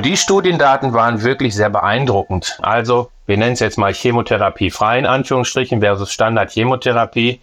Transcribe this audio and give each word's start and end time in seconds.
Und 0.00 0.06
die 0.06 0.16
Studiendaten 0.16 0.94
waren 0.94 1.22
wirklich 1.24 1.54
sehr 1.54 1.68
beeindruckend. 1.68 2.58
Also, 2.62 3.10
wir 3.26 3.36
nennen 3.36 3.52
es 3.52 3.60
jetzt 3.60 3.76
mal 3.76 3.92
Chemotherapie 3.92 4.70
frei 4.70 4.98
in 4.98 5.04
Anführungsstrichen 5.04 5.80
versus 5.80 6.10
Standard-Chemotherapie. 6.10 7.42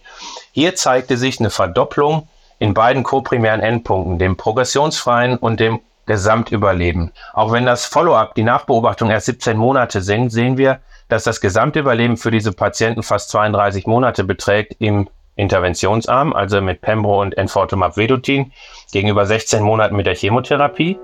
Hier 0.50 0.74
zeigte 0.74 1.16
sich 1.16 1.38
eine 1.38 1.50
Verdopplung 1.50 2.26
in 2.58 2.74
beiden 2.74 3.04
koprimären 3.04 3.60
Endpunkten, 3.60 4.18
dem 4.18 4.36
progressionsfreien 4.36 5.36
und 5.36 5.60
dem 5.60 5.78
Gesamtüberleben. 6.06 7.12
Auch 7.32 7.52
wenn 7.52 7.64
das 7.64 7.86
Follow-up, 7.86 8.34
die 8.34 8.42
Nachbeobachtung 8.42 9.08
erst 9.08 9.26
17 9.26 9.56
Monate 9.56 10.02
sind, 10.02 10.30
sehen 10.30 10.58
wir, 10.58 10.80
dass 11.08 11.22
das 11.22 11.40
Gesamtüberleben 11.40 12.16
für 12.16 12.32
diese 12.32 12.50
Patienten 12.50 13.04
fast 13.04 13.30
32 13.30 13.86
Monate 13.86 14.24
beträgt 14.24 14.74
im 14.80 15.08
Interventionsarm, 15.36 16.32
also 16.32 16.60
mit 16.60 16.80
Pembro 16.80 17.22
und 17.22 17.38
Enfortumab 17.38 17.96
Vedotin, 17.96 18.50
gegenüber 18.90 19.26
16 19.26 19.62
Monaten 19.62 19.94
mit 19.94 20.06
der 20.06 20.16
Chemotherapie. 20.16 20.98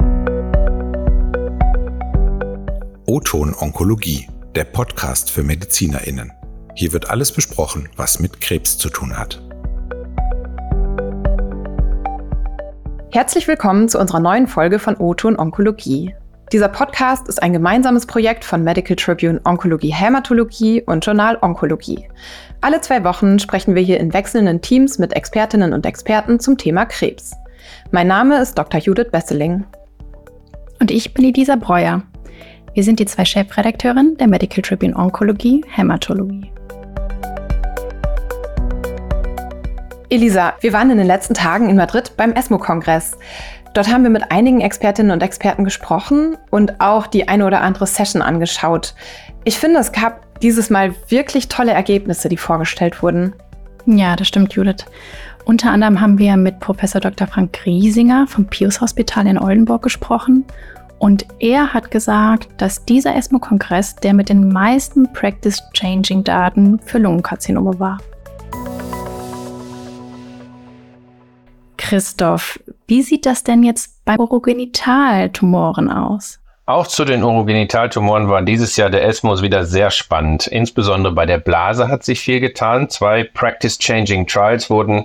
O-Ton 3.14 3.54
Onkologie, 3.56 4.26
der 4.56 4.64
Podcast 4.64 5.30
für 5.30 5.44
MedizinerInnen. 5.44 6.32
Hier 6.74 6.92
wird 6.92 7.10
alles 7.10 7.30
besprochen, 7.30 7.88
was 7.94 8.18
mit 8.18 8.40
Krebs 8.40 8.76
zu 8.76 8.88
tun 8.88 9.16
hat. 9.16 9.40
Herzlich 13.12 13.46
willkommen 13.46 13.88
zu 13.88 14.00
unserer 14.00 14.18
neuen 14.18 14.48
Folge 14.48 14.80
von 14.80 14.96
O-Ton 14.96 15.38
Onkologie. 15.38 16.12
Dieser 16.50 16.66
Podcast 16.66 17.28
ist 17.28 17.40
ein 17.40 17.52
gemeinsames 17.52 18.04
Projekt 18.04 18.44
von 18.44 18.64
Medical 18.64 18.96
Tribune 18.96 19.40
Onkologie 19.44 19.94
Hämatologie 19.94 20.82
und 20.82 21.06
Journal 21.06 21.38
Onkologie. 21.40 22.08
Alle 22.62 22.80
zwei 22.80 23.04
Wochen 23.04 23.38
sprechen 23.38 23.76
wir 23.76 23.82
hier 23.82 24.00
in 24.00 24.12
wechselnden 24.12 24.60
Teams 24.60 24.98
mit 24.98 25.12
Expertinnen 25.12 25.72
und 25.72 25.86
Experten 25.86 26.40
zum 26.40 26.58
Thema 26.58 26.84
Krebs. 26.84 27.30
Mein 27.92 28.08
Name 28.08 28.42
ist 28.42 28.58
Dr. 28.58 28.80
Judith 28.80 29.12
Besseling. 29.12 29.64
Und 30.80 30.90
ich 30.90 31.14
bin 31.14 31.26
Elisa 31.26 31.54
Breuer. 31.54 32.02
Wir 32.74 32.82
sind 32.82 32.98
die 32.98 33.06
zwei 33.06 33.24
Chefredakteurinnen 33.24 34.16
der 34.16 34.26
Medical 34.26 34.60
Tribune 34.60 34.96
Onkologie 34.96 35.64
Hämatologie. 35.68 36.50
Elisa, 40.10 40.54
wir 40.60 40.72
waren 40.72 40.90
in 40.90 40.98
den 40.98 41.06
letzten 41.06 41.34
Tagen 41.34 41.70
in 41.70 41.76
Madrid 41.76 42.16
beim 42.16 42.32
ESMO-Kongress. 42.32 43.12
Dort 43.74 43.86
haben 43.86 44.02
wir 44.02 44.10
mit 44.10 44.32
einigen 44.32 44.60
Expertinnen 44.60 45.12
und 45.12 45.22
Experten 45.22 45.62
gesprochen 45.62 46.36
und 46.50 46.80
auch 46.80 47.06
die 47.06 47.28
eine 47.28 47.46
oder 47.46 47.60
andere 47.60 47.86
Session 47.86 48.22
angeschaut. 48.22 48.94
Ich 49.44 49.56
finde, 49.56 49.78
es 49.78 49.92
gab 49.92 50.40
dieses 50.40 50.68
Mal 50.68 50.96
wirklich 51.08 51.46
tolle 51.46 51.72
Ergebnisse, 51.72 52.28
die 52.28 52.36
vorgestellt 52.36 53.04
wurden. 53.04 53.34
Ja, 53.86 54.16
das 54.16 54.26
stimmt, 54.26 54.52
Judith. 54.54 54.84
Unter 55.44 55.70
anderem 55.70 56.00
haben 56.00 56.18
wir 56.18 56.36
mit 56.36 56.58
Professor 56.58 57.00
Dr. 57.00 57.28
Frank 57.28 57.52
Griesinger 57.52 58.26
vom 58.26 58.46
Pius 58.46 58.80
Hospital 58.80 59.28
in 59.28 59.38
Oldenburg 59.38 59.82
gesprochen. 59.82 60.44
Und 60.98 61.26
er 61.38 61.74
hat 61.74 61.90
gesagt, 61.90 62.48
dass 62.56 62.84
dieser 62.84 63.14
ESMO-Kongress 63.16 63.96
der 63.96 64.14
mit 64.14 64.28
den 64.28 64.48
meisten 64.48 65.12
Practice-Changing-Daten 65.12 66.80
für 66.80 66.98
Lungenkarzinome 66.98 67.78
war. 67.78 67.98
Christoph, 71.76 72.58
wie 72.86 73.02
sieht 73.02 73.26
das 73.26 73.44
denn 73.44 73.62
jetzt 73.62 74.04
bei 74.04 74.16
Urogenitaltumoren 74.16 75.90
aus? 75.90 76.40
Auch 76.66 76.86
zu 76.86 77.04
den 77.04 77.22
Urogenitaltumoren 77.22 78.30
war 78.30 78.40
dieses 78.40 78.76
Jahr 78.78 78.88
der 78.88 79.06
ESMOS 79.06 79.42
wieder 79.42 79.66
sehr 79.66 79.90
spannend. 79.90 80.46
Insbesondere 80.46 81.12
bei 81.12 81.26
der 81.26 81.36
Blase 81.36 81.88
hat 81.88 82.04
sich 82.04 82.20
viel 82.20 82.40
getan. 82.40 82.88
Zwei 82.88 83.24
Practice-Changing 83.24 84.26
Trials 84.26 84.70
wurden 84.70 85.04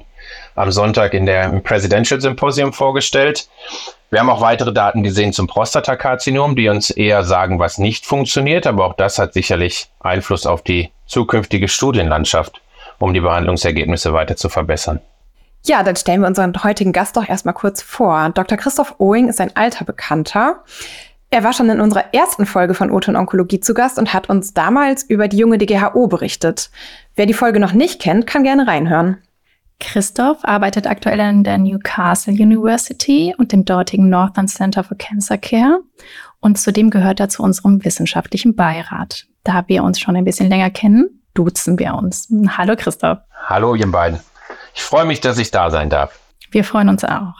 am 0.56 0.72
Sonntag 0.72 1.14
in 1.14 1.26
der 1.26 1.50
Presidential 1.60 2.22
Symposium 2.22 2.72
vorgestellt. 2.72 3.50
Wir 4.12 4.20
haben 4.20 4.30
auch 4.30 4.42
weitere 4.42 4.74
Daten 4.74 5.04
gesehen 5.04 5.34
zum 5.34 5.46
Prostatakarzinom, 5.46 6.56
die 6.56 6.68
uns 6.68 6.90
eher 6.90 7.24
sagen, 7.24 7.60
was 7.60 7.78
nicht 7.78 8.08
funktioniert, 8.08 8.66
aber 8.66 8.86
auch 8.86 8.96
das 8.96 9.20
hat 9.20 9.34
sicherlich 9.34 9.90
Einfluss 10.00 10.48
auf 10.48 10.64
die 10.64 10.90
zukünftige 11.06 11.68
Studienlandschaft, 11.68 12.60
um 12.98 13.14
die 13.14 13.20
Behandlungsergebnisse 13.20 14.12
weiter 14.12 14.36
zu 14.36 14.50
verbessern. 14.50 15.00
Ja, 15.66 15.84
dann 15.84 15.96
stellen 15.96 16.22
wir 16.22 16.28
unseren 16.28 16.64
heutigen 16.64 16.92
Gast 16.92 17.18
doch 17.18 17.28
erstmal 17.28 17.54
kurz 17.54 17.84
vor. 17.84 18.32
Dr. 18.34 18.58
Christoph 18.58 18.96
Oing 19.00 19.28
ist 19.28 19.42
ein 19.42 19.56
alter 19.56 19.86
Bekannter. 19.86 20.64
Er 21.30 21.44
war 21.44 21.54
schon 21.54 21.70
in 21.70 21.80
unserer 21.80 22.12
ersten 22.14 22.48
Folge 22.48 22.74
von 22.74 22.90
Oton 22.90 23.16
Onkologie 23.16 23.60
zu 23.60 23.76
Gast 23.76 24.00
und 24.00 24.14
hat 24.14 24.30
uns 24.30 24.56
damals 24.56 25.04
über 25.04 25.28
die 25.28 25.38
junge 25.38 25.60
DGHO 25.60 26.08
berichtet. 26.08 26.72
Wer 27.16 27.28
die 27.28 27.34
Folge 27.34 27.60
noch 27.60 27.74
nicht 27.74 28.02
kennt, 28.02 28.26
kann 28.26 28.44
gerne 28.44 28.66
reinhören. 28.66 29.18
Christoph 29.80 30.40
arbeitet 30.44 30.88
aktuell 30.88 31.20
an 31.22 31.44
der 31.44 31.58
Newcastle 31.58 32.34
University 32.34 33.34
und 33.38 33.52
dem 33.52 33.66
dortigen 33.66 34.10
Northern 34.10 34.48
Center 34.48 34.84
for 34.84 34.98
Cancer 34.98 35.38
Care. 35.38 35.80
Und 36.42 36.58
zudem 36.58 36.90
gehört 36.90 37.20
er 37.20 37.30
zu 37.30 37.44
unserem 37.44 37.84
wissenschaftlichen 37.84 38.56
Beirat. 38.56 39.26
Da 39.44 39.64
wir 39.68 39.84
uns 39.84 40.00
schon 40.00 40.16
ein 40.16 40.26
bisschen 40.26 40.50
länger 40.50 40.70
kennen, 40.70 41.22
duzen 41.34 41.80
wir 41.80 41.96
uns. 41.96 42.28
Hallo 42.58 42.76
Christoph. 42.78 43.20
Hallo 43.46 43.76
ihr 43.76 43.90
beiden. 43.90 44.20
Ich 44.76 44.82
freue 44.82 45.06
mich, 45.06 45.22
dass 45.22 45.38
ich 45.38 45.52
da 45.52 45.70
sein 45.72 45.90
darf. 45.90 46.20
Wir 46.52 46.64
freuen 46.64 46.90
uns 46.90 47.04
auch. 47.04 47.36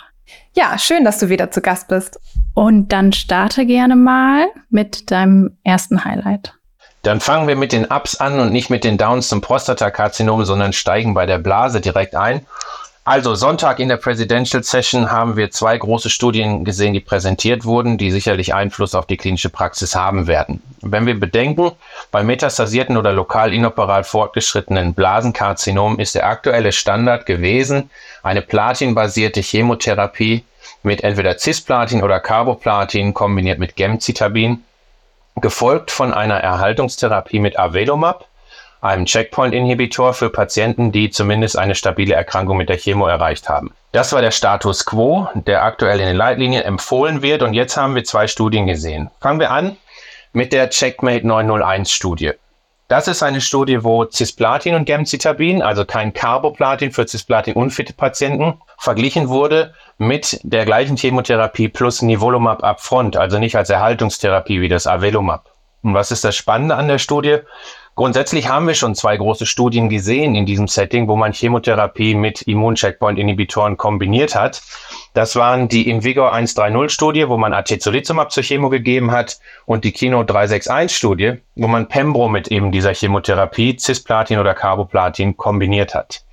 Ja, 0.56 0.78
schön, 0.78 1.04
dass 1.04 1.20
du 1.20 1.30
wieder 1.30 1.52
zu 1.52 1.62
Gast 1.62 1.88
bist. 1.88 2.20
Und 2.54 2.92
dann 2.92 3.14
starte 3.14 3.66
gerne 3.66 3.96
mal 3.96 4.48
mit 4.70 5.12
deinem 5.12 5.58
ersten 5.64 6.04
Highlight. 6.04 6.59
Dann 7.02 7.22
fangen 7.22 7.48
wir 7.48 7.56
mit 7.56 7.72
den 7.72 7.86
Ups 7.86 8.16
an 8.16 8.40
und 8.40 8.52
nicht 8.52 8.70
mit 8.70 8.84
den 8.84 8.98
Downs 8.98 9.30
zum 9.30 9.42
Prostatakarzinom, 9.42 10.44
sondern 10.46 10.74
steigen 10.74 11.14
bei 11.14 11.26
der 11.26 11.38
Blase 11.38 11.80
direkt 11.80 12.16
ein. 12.16 12.46
Also 13.06 13.34
Sonntag 13.34 13.80
in 13.80 13.90
der 13.90 13.98
Presidential 13.98 14.62
Session 14.62 15.10
haben 15.10 15.36
wir 15.36 15.50
zwei 15.50 15.76
große 15.78 16.12
Studien 16.12 16.64
gesehen, 16.64 16.94
die 16.94 17.00
präsentiert 17.00 17.66
wurden, 17.66 17.98
die 17.98 18.12
sicherlich 18.12 18.54
Einfluss 18.54 18.94
auf 18.94 19.08
die 19.08 19.18
klinische 19.18 19.50
Praxis 19.50 19.96
haben 19.96 20.28
werden. 20.28 20.62
Wenn 20.82 21.08
wir 21.08 21.20
bedenken, 21.20 21.72
bei 22.12 22.22
metastasierten 22.22 22.98
oder 22.98 23.12
lokal 23.12 23.52
inoperal 23.52 24.04
fortgeschrittenen 24.04 24.94
Blasenkarzinom 24.94 25.98
ist 25.98 26.14
der 26.14 26.28
aktuelle 26.28 26.72
Standard 26.72 27.26
gewesen 27.26 27.90
eine 28.22 28.44
platinbasierte 28.44 29.42
Chemotherapie 29.42 30.44
mit 30.84 31.04
entweder 31.04 31.38
Cisplatin 31.38 32.04
oder 32.04 32.20
Carboplatin 32.20 33.14
kombiniert 33.14 33.58
mit 33.58 33.76
Gemcitabin, 33.76 34.64
gefolgt 35.42 35.92
von 35.92 36.14
einer 36.14 36.38
Erhaltungstherapie 36.38 37.40
mit 37.40 37.58
Avelumab 37.58 38.30
einem 38.82 39.06
Checkpoint-Inhibitor 39.06 40.14
für 40.14 40.30
Patienten, 40.30 40.92
die 40.92 41.10
zumindest 41.10 41.58
eine 41.58 41.76
stabile 41.76 42.16
Erkrankung 42.16 42.58
mit 42.58 42.70
der 42.70 42.78
Chemo 42.78 43.08
erreicht 43.08 43.50
haben. 43.50 43.74
Das 43.92 44.14
war 44.14 44.22
der 44.22 44.32
Status 44.32 44.86
quo, 44.86 45.28
der 45.34 45.64
aktuell 45.64 46.00
in 46.00 46.08
den 46.08 46.16
Leitlinien 46.16 46.64
empfohlen 46.64 47.22
wird 47.22 47.42
und 47.42 47.54
jetzt 47.54 47.76
haben 47.76 47.96
wir 47.96 48.04
zwei 48.04 48.28
Studien 48.28 48.68
gesehen. 48.68 49.10
Fangen 49.20 49.40
wir 49.40 49.52
an 49.52 49.78
mit 50.32 50.54
der 50.54 50.70
Checkmate 50.70 51.26
901 51.26 51.92
Studie. 51.92 52.32
Das 52.90 53.08
ist 53.08 53.22
eine 53.22 53.40
Studie, 53.40 53.84
wo 53.84 54.06
Cisplatin 54.06 54.74
und 54.74 54.86
Gemcitabin, 54.86 55.62
also 55.62 55.86
kein 55.86 56.12
Carboplatin 56.12 56.92
für 56.92 57.06
Cisplatin-unfitte 57.08 57.94
Patienten, 57.94 58.60
verglichen 58.80 59.30
wurde 59.30 59.76
mit 60.00 60.40
der 60.42 60.66
gleichen 60.66 60.98
Chemotherapie 60.98 61.70
plus 61.70 62.02
Nivolumab 62.02 62.64
upfront, 62.64 63.16
also 63.16 63.38
nicht 63.38 63.56
als 63.56 63.70
Erhaltungstherapie 63.70 64.60
wie 64.60 64.70
das 64.70 64.88
Avelumab. 64.88 65.52
Und 65.84 65.94
was 65.94 66.10
ist 66.10 66.24
das 66.24 66.36
Spannende 66.36 66.76
an 66.76 66.88
der 66.88 66.98
Studie? 66.98 67.38
Grundsätzlich 68.00 68.48
haben 68.48 68.66
wir 68.66 68.76
schon 68.76 68.96
zwei 68.96 69.18
große 69.18 69.46
Studien 69.46 69.90
gesehen 69.90 70.34
in 70.34 70.46
diesem 70.46 70.70
Setting, 70.70 71.10
wo 71.10 71.18
man 71.18 71.34
Chemotherapie 71.34 72.16
mit 72.16 72.42
Immuncheckpoint-Inhibitoren 72.44 73.76
kombiniert 73.76 74.36
hat. 74.36 74.62
Das 75.14 75.36
waren 75.36 75.68
die 75.68 75.90
Invigor 75.90 76.34
130-Studie, 76.34 77.28
wo 77.28 77.36
man 77.36 77.54
Atezolizumab 77.54 78.32
zur 78.32 78.44
Chemo 78.44 78.70
gegeben 78.70 79.12
hat 79.12 79.42
und 79.66 79.84
die 79.84 79.92
Kino 79.92 80.22
361-Studie, 80.22 81.40
wo 81.58 81.68
man 81.68 81.90
Pembro 81.90 82.30
mit 82.30 82.48
eben 82.48 82.72
dieser 82.72 82.94
Chemotherapie, 82.94 83.76
Cisplatin 83.78 84.40
oder 84.40 84.54
Carboplatin 84.54 85.36
kombiniert 85.36 85.94
hat. 85.94 86.24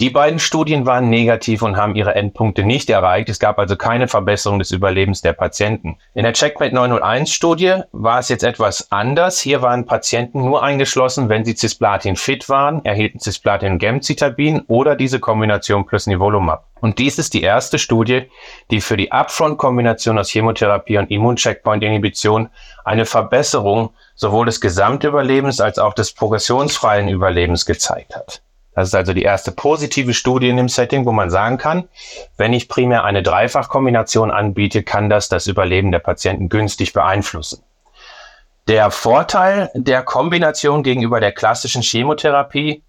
Die 0.00 0.10
beiden 0.10 0.40
Studien 0.40 0.86
waren 0.86 1.08
negativ 1.08 1.62
und 1.62 1.76
haben 1.76 1.94
ihre 1.94 2.16
Endpunkte 2.16 2.64
nicht 2.64 2.90
erreicht. 2.90 3.28
Es 3.28 3.38
gab 3.38 3.60
also 3.60 3.76
keine 3.76 4.08
Verbesserung 4.08 4.58
des 4.58 4.72
Überlebens 4.72 5.22
der 5.22 5.34
Patienten. 5.34 5.98
In 6.14 6.24
der 6.24 6.32
Checkmate 6.32 6.74
901 6.74 7.30
Studie 7.30 7.76
war 7.92 8.18
es 8.18 8.28
jetzt 8.28 8.42
etwas 8.42 8.90
anders. 8.90 9.38
Hier 9.38 9.62
waren 9.62 9.86
Patienten 9.86 10.44
nur 10.44 10.64
eingeschlossen, 10.64 11.28
wenn 11.28 11.44
sie 11.44 11.54
Cisplatin 11.54 12.16
fit 12.16 12.48
waren, 12.48 12.84
erhielten 12.84 13.20
Cisplatin 13.20 13.78
Gemcitabin 13.78 14.62
oder 14.66 14.96
diese 14.96 15.20
Kombination 15.20 15.86
plus 15.86 16.08
Nivolumab. 16.08 16.66
Und 16.80 16.98
dies 16.98 17.20
ist 17.20 17.32
die 17.32 17.42
erste 17.42 17.78
Studie, 17.78 18.28
die 18.72 18.80
für 18.80 18.96
die 18.96 19.12
Upfront-Kombination 19.12 20.18
aus 20.18 20.28
Chemotherapie 20.28 20.98
und 20.98 21.12
Immuncheckpoint-Inhibition 21.12 22.48
eine 22.84 23.06
Verbesserung 23.06 23.90
sowohl 24.16 24.46
des 24.46 24.60
Gesamtüberlebens 24.60 25.60
als 25.60 25.78
auch 25.78 25.94
des 25.94 26.12
progressionsfreien 26.12 27.08
Überlebens 27.08 27.64
gezeigt 27.64 28.16
hat. 28.16 28.42
Das 28.74 28.88
ist 28.88 28.94
also 28.94 29.12
die 29.12 29.22
erste 29.22 29.52
positive 29.52 30.14
Studie 30.14 30.48
in 30.48 30.56
dem 30.56 30.68
Setting, 30.68 31.06
wo 31.06 31.12
man 31.12 31.30
sagen 31.30 31.58
kann, 31.58 31.88
wenn 32.36 32.52
ich 32.52 32.68
primär 32.68 33.04
eine 33.04 33.22
Dreifachkombination 33.22 34.30
anbiete, 34.30 34.82
kann 34.82 35.08
das 35.08 35.28
das 35.28 35.46
Überleben 35.46 35.92
der 35.92 36.00
Patienten 36.00 36.48
günstig 36.48 36.92
beeinflussen. 36.92 37.62
Der 38.66 38.90
Vorteil 38.90 39.70
der 39.74 40.02
Kombination 40.02 40.82
gegenüber 40.82 41.20
der 41.20 41.32
klassischen 41.32 41.82
Chemotherapie 41.82 42.82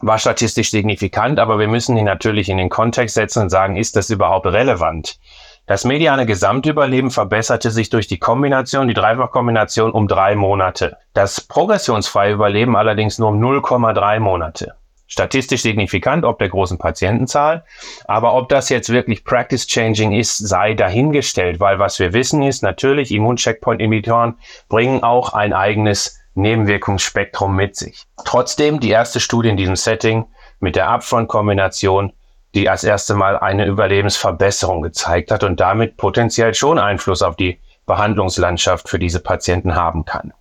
war 0.00 0.18
statistisch 0.18 0.70
signifikant, 0.70 1.38
aber 1.38 1.58
wir 1.58 1.68
müssen 1.68 1.96
ihn 1.96 2.06
natürlich 2.06 2.48
in 2.48 2.56
den 2.56 2.70
Kontext 2.70 3.14
setzen 3.14 3.44
und 3.44 3.50
sagen, 3.50 3.76
ist 3.76 3.94
das 3.94 4.10
überhaupt 4.10 4.46
relevant? 4.46 5.18
Das 5.66 5.84
mediane 5.84 6.26
Gesamtüberleben 6.26 7.12
verbesserte 7.12 7.70
sich 7.70 7.88
durch 7.88 8.08
die 8.08 8.18
Kombination, 8.18 8.88
die 8.88 8.94
Dreifachkombination 8.94 9.92
um 9.92 10.08
drei 10.08 10.34
Monate. 10.34 10.96
Das 11.12 11.40
progressionsfreie 11.40 12.32
Überleben 12.32 12.74
allerdings 12.74 13.18
nur 13.18 13.28
um 13.28 13.40
0,3 13.40 14.18
Monate. 14.18 14.74
Statistisch 15.12 15.60
signifikant 15.60 16.24
ob 16.24 16.38
der 16.38 16.48
großen 16.48 16.78
Patientenzahl, 16.78 17.66
aber 18.06 18.32
ob 18.32 18.48
das 18.48 18.70
jetzt 18.70 18.88
wirklich 18.88 19.24
practice 19.24 19.66
changing 19.66 20.12
ist, 20.12 20.38
sei 20.38 20.72
dahingestellt, 20.72 21.60
weil 21.60 21.78
was 21.78 21.98
wir 21.98 22.14
wissen 22.14 22.42
ist, 22.42 22.62
natürlich 22.62 23.10
Immuncheckpoint-Inhibitoren 23.10 24.38
bringen 24.70 25.02
auch 25.02 25.34
ein 25.34 25.52
eigenes 25.52 26.18
Nebenwirkungsspektrum 26.32 27.54
mit 27.54 27.76
sich. 27.76 28.04
Trotzdem 28.24 28.80
die 28.80 28.88
erste 28.88 29.20
Studie 29.20 29.50
in 29.50 29.58
diesem 29.58 29.76
Setting 29.76 30.24
mit 30.60 30.76
der 30.76 30.88
Upfront-Kombination 30.88 32.14
die 32.54 32.70
als 32.70 32.82
erste 32.82 33.14
Mal 33.14 33.38
eine 33.38 33.66
Überlebensverbesserung 33.66 34.80
gezeigt 34.80 35.30
hat 35.30 35.44
und 35.44 35.60
damit 35.60 35.98
potenziell 35.98 36.54
schon 36.54 36.78
Einfluss 36.78 37.20
auf 37.20 37.36
die 37.36 37.58
Behandlungslandschaft 37.84 38.88
für 38.88 38.98
diese 38.98 39.20
Patienten 39.20 39.74
haben 39.74 40.06
kann. 40.06 40.32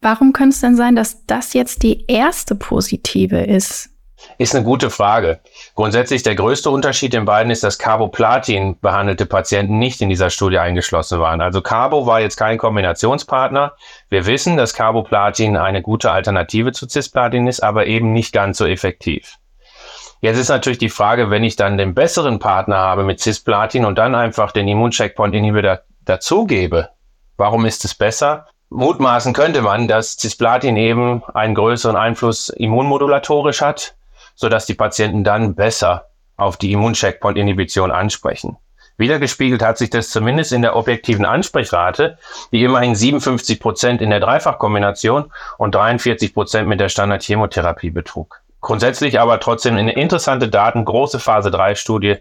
Warum 0.00 0.32
könnte 0.32 0.54
es 0.54 0.60
denn 0.60 0.76
sein, 0.76 0.96
dass 0.96 1.26
das 1.26 1.52
jetzt 1.52 1.84
die 1.84 2.06
erste 2.06 2.56
positive 2.56 3.40
ist? 3.40 3.90
Ist 4.38 4.54
eine 4.54 4.64
gute 4.64 4.90
Frage. 4.90 5.40
Grundsätzlich 5.74 6.22
der 6.22 6.34
größte 6.34 6.70
Unterschied 6.70 7.14
in 7.14 7.24
beiden 7.24 7.50
ist, 7.50 7.62
dass 7.62 7.78
Carboplatin 7.78 8.78
behandelte 8.80 9.26
Patienten 9.26 9.78
nicht 9.78 10.00
in 10.00 10.08
dieser 10.08 10.30
Studie 10.30 10.58
eingeschlossen 10.58 11.20
waren. 11.20 11.40
Also 11.40 11.60
Carbo 11.60 12.06
war 12.06 12.20
jetzt 12.20 12.36
kein 12.36 12.58
Kombinationspartner. 12.58 13.74
Wir 14.08 14.26
wissen, 14.26 14.56
dass 14.56 14.74
Carboplatin 14.74 15.56
eine 15.56 15.82
gute 15.82 16.10
Alternative 16.10 16.72
zu 16.72 16.88
Cisplatin 16.88 17.46
ist, 17.46 17.62
aber 17.62 17.86
eben 17.86 18.12
nicht 18.12 18.32
ganz 18.32 18.58
so 18.58 18.66
effektiv. 18.66 19.36
Jetzt 20.22 20.38
ist 20.38 20.48
natürlich 20.48 20.78
die 20.78 20.90
Frage, 20.90 21.30
wenn 21.30 21.44
ich 21.44 21.56
dann 21.56 21.78
den 21.78 21.94
besseren 21.94 22.38
Partner 22.38 22.76
habe 22.76 23.04
mit 23.04 23.20
Cisplatin 23.20 23.86
und 23.86 23.96
dann 23.96 24.14
einfach 24.14 24.52
den 24.52 24.68
Immuncheckpoint-Inhibitor 24.68 25.80
dazugebe, 26.04 26.90
warum 27.38 27.64
ist 27.64 27.84
es 27.86 27.94
besser? 27.94 28.46
Mutmaßen 28.68 29.32
könnte 29.32 29.62
man, 29.62 29.88
dass 29.88 30.16
Cisplatin 30.16 30.76
eben 30.76 31.24
einen 31.34 31.54
größeren 31.54 31.96
Einfluss 31.96 32.50
immunmodulatorisch 32.50 33.62
hat, 33.62 33.96
sodass 34.40 34.64
die 34.64 34.74
Patienten 34.74 35.22
dann 35.22 35.54
besser 35.54 36.06
auf 36.38 36.56
die 36.56 36.72
Immuncheckpoint-Inhibition 36.72 37.90
ansprechen. 37.90 38.56
Wiedergespiegelt 38.96 39.62
hat 39.62 39.76
sich 39.76 39.90
das 39.90 40.08
zumindest 40.08 40.52
in 40.52 40.62
der 40.62 40.76
objektiven 40.76 41.26
Ansprechrate, 41.26 42.16
die 42.50 42.64
immerhin 42.64 42.94
57 42.94 43.60
Prozent 43.60 44.00
in 44.00 44.08
der 44.08 44.20
Dreifachkombination 44.20 45.30
und 45.58 45.74
43 45.74 46.32
Prozent 46.32 46.68
mit 46.68 46.80
der 46.80 46.88
Standardchemotherapie 46.88 47.90
betrug. 47.90 48.40
Grundsätzlich 48.62 49.20
aber 49.20 49.40
trotzdem 49.40 49.76
eine 49.76 49.92
interessante 49.92 50.48
Daten, 50.48 50.86
große 50.86 51.18
Phase 51.18 51.50
3 51.50 51.74
Studie, 51.74 52.16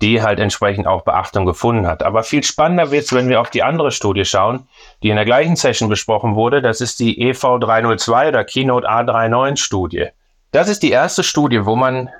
die 0.00 0.22
halt 0.22 0.38
entsprechend 0.38 0.86
auch 0.86 1.02
Beachtung 1.02 1.44
gefunden 1.44 1.88
hat. 1.88 2.04
Aber 2.04 2.22
viel 2.22 2.44
spannender 2.44 2.92
wird 2.92 3.04
es, 3.04 3.12
wenn 3.12 3.28
wir 3.28 3.40
auf 3.40 3.50
die 3.50 3.64
andere 3.64 3.90
Studie 3.90 4.24
schauen, 4.24 4.68
die 5.02 5.10
in 5.10 5.16
der 5.16 5.24
gleichen 5.24 5.56
Session 5.56 5.88
besprochen 5.88 6.36
wurde. 6.36 6.62
Das 6.62 6.80
ist 6.80 7.00
die 7.00 7.32
EV302 7.32 8.28
oder 8.28 8.44
Keynote 8.44 8.88
A39 8.88 9.56
Studie. 9.56 10.08
Das 10.54 10.68
ist 10.68 10.84
die 10.84 10.92
erste 10.92 11.24
Studie, 11.24 11.66
wo 11.66 11.74
man 11.74 12.10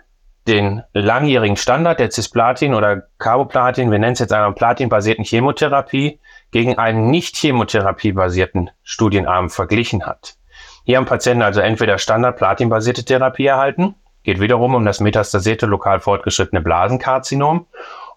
den 0.49 0.83
langjährigen 0.93 1.57
Standard 1.57 2.01
der 2.01 2.11
Cisplatin 2.11 2.75
oder 2.75 3.05
Carboplatin, 3.19 3.93
wir 3.93 4.01
nennen 4.01 4.15
es 4.15 4.19
jetzt 4.19 4.33
einmal 4.33 4.55
platinbasierten 4.55 5.25
Chemotherapie, 5.25 6.19
gegen 6.51 6.77
einen 6.77 7.13
nicht 7.13 7.37
chemotherapiebasierten 7.37 8.71
Studienarm 8.83 9.51
verglichen 9.51 10.05
hat. 10.05 10.35
Hier 10.83 10.97
haben 10.97 11.05
Patienten 11.05 11.45
also 11.45 11.61
entweder 11.61 11.97
Standard-Platin-basierte 11.97 13.05
Therapie 13.05 13.47
erhalten, 13.47 13.95
geht 14.25 14.41
wiederum 14.41 14.75
um 14.75 14.85
das 14.85 14.99
metastasierte 14.99 15.67
lokal 15.67 16.01
fortgeschrittene 16.01 16.61
Blasenkarzinom, 16.61 17.69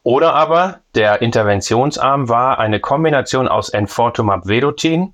oder 0.02 0.34
aber 0.34 0.80
der 0.96 1.22
Interventionsarm 1.22 2.28
war 2.28 2.58
eine 2.58 2.80
Kombination 2.80 3.48
aus 3.48 3.70
Enfortumab 3.70 4.48
Vedotin, 4.48 5.14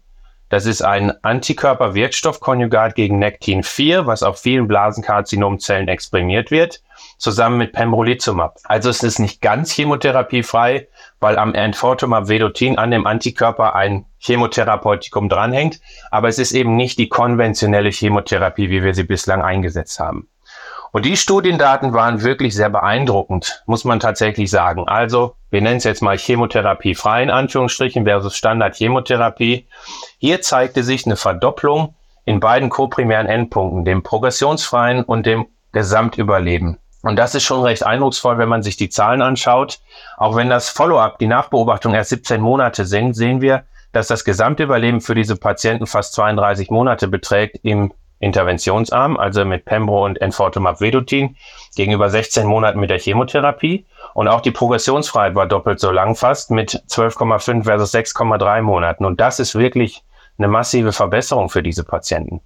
das 0.53 0.67
ist 0.67 0.83
ein 0.83 1.11
Antikörperwirkstoffkonjugat 1.23 2.93
gegen 2.93 3.17
Nectin-4, 3.17 4.05
was 4.05 4.21
auf 4.21 4.39
vielen 4.39 4.67
Blasenkarzinomzellen 4.67 5.87
exprimiert 5.87 6.51
wird, 6.51 6.83
zusammen 7.17 7.57
mit 7.57 7.73
Pembrolizumab. 7.73 8.59
Also 8.65 8.91
es 8.91 9.01
ist 9.01 9.17
nicht 9.17 9.41
ganz 9.41 9.71
chemotherapiefrei, 9.71 10.89
weil 11.19 11.39
am 11.39 11.55
Enfortumab 11.55 12.27
Vedotin 12.27 12.77
an 12.77 12.91
dem 12.91 13.07
Antikörper 13.07 13.73
ein 13.73 14.05
Chemotherapeutikum 14.19 15.27
dranhängt, 15.27 15.81
aber 16.11 16.27
es 16.27 16.37
ist 16.37 16.51
eben 16.51 16.75
nicht 16.75 16.99
die 16.99 17.09
konventionelle 17.09 17.89
Chemotherapie, 17.89 18.69
wie 18.69 18.83
wir 18.83 18.93
sie 18.93 19.05
bislang 19.05 19.41
eingesetzt 19.41 19.99
haben. 19.99 20.29
Und 20.93 21.05
die 21.05 21.17
Studiendaten 21.17 21.91
waren 21.93 22.21
wirklich 22.21 22.53
sehr 22.53 22.69
beeindruckend, 22.69 23.63
muss 23.65 23.83
man 23.83 23.99
tatsächlich 23.99 24.51
sagen. 24.51 24.87
Also, 24.87 25.35
wir 25.49 25.59
nennen 25.59 25.77
es 25.77 25.85
jetzt 25.85 26.03
mal 26.03 26.19
Chemotherapie 26.19 26.93
frei 26.93 27.23
in 27.23 27.31
Anführungsstrichen 27.31 28.03
versus 28.03 28.35
Standard-Chemotherapie. 28.37 29.67
Hier 30.19 30.41
zeigte 30.43 30.83
sich 30.83 31.07
eine 31.07 31.15
Verdopplung 31.15 31.95
in 32.25 32.39
beiden 32.39 32.69
koprimären 32.69 33.25
Endpunkten, 33.25 33.85
dem 33.85 34.03
progressionsfreien 34.03 35.03
und 35.03 35.25
dem 35.25 35.47
Gesamtüberleben. 35.71 36.77
Und 37.01 37.15
das 37.15 37.33
ist 37.33 37.43
schon 37.43 37.63
recht 37.63 37.83
eindrucksvoll, 37.83 38.37
wenn 38.37 38.49
man 38.49 38.61
sich 38.61 38.77
die 38.77 38.89
Zahlen 38.89 39.23
anschaut. 39.23 39.79
Auch 40.17 40.35
wenn 40.35 40.51
das 40.51 40.69
Follow-up, 40.69 41.17
die 41.17 41.25
Nachbeobachtung 41.25 41.95
erst 41.95 42.11
17 42.11 42.39
Monate 42.39 42.85
sind, 42.85 43.15
sehen 43.15 43.41
wir, 43.41 43.63
dass 43.93 44.05
das 44.05 44.23
Gesamtüberleben 44.23 45.01
für 45.01 45.15
diese 45.15 45.37
Patienten 45.37 45.87
fast 45.87 46.13
32 46.13 46.69
Monate 46.69 47.07
beträgt 47.07 47.59
im 47.63 47.93
Interventionsarm, 48.23 49.17
also 49.17 49.45
mit 49.45 49.65
Pembro 49.65 50.05
und 50.05 50.21
Enfortumab 50.21 50.81
Vedotin, 50.81 51.35
gegenüber 51.75 52.09
16 52.09 52.47
Monaten 52.47 52.79
mit 52.79 52.89
der 52.89 52.99
Chemotherapie. 52.99 53.85
Und 54.13 54.27
auch 54.27 54.41
die 54.41 54.51
Progressionsfreiheit 54.51 55.35
war 55.35 55.47
doppelt 55.47 55.79
so 55.79 55.91
lang 55.91 56.15
fast 56.15 56.51
mit 56.51 56.83
12,5 56.89 57.63
versus 57.63 57.93
6,3 57.93 58.61
Monaten. 58.61 59.05
Und 59.05 59.19
das 59.19 59.39
ist 59.39 59.55
wirklich 59.55 60.03
eine 60.37 60.47
massive 60.47 60.91
Verbesserung 60.91 61.49
für 61.49 61.63
diese 61.63 61.83
Patienten. 61.83 62.41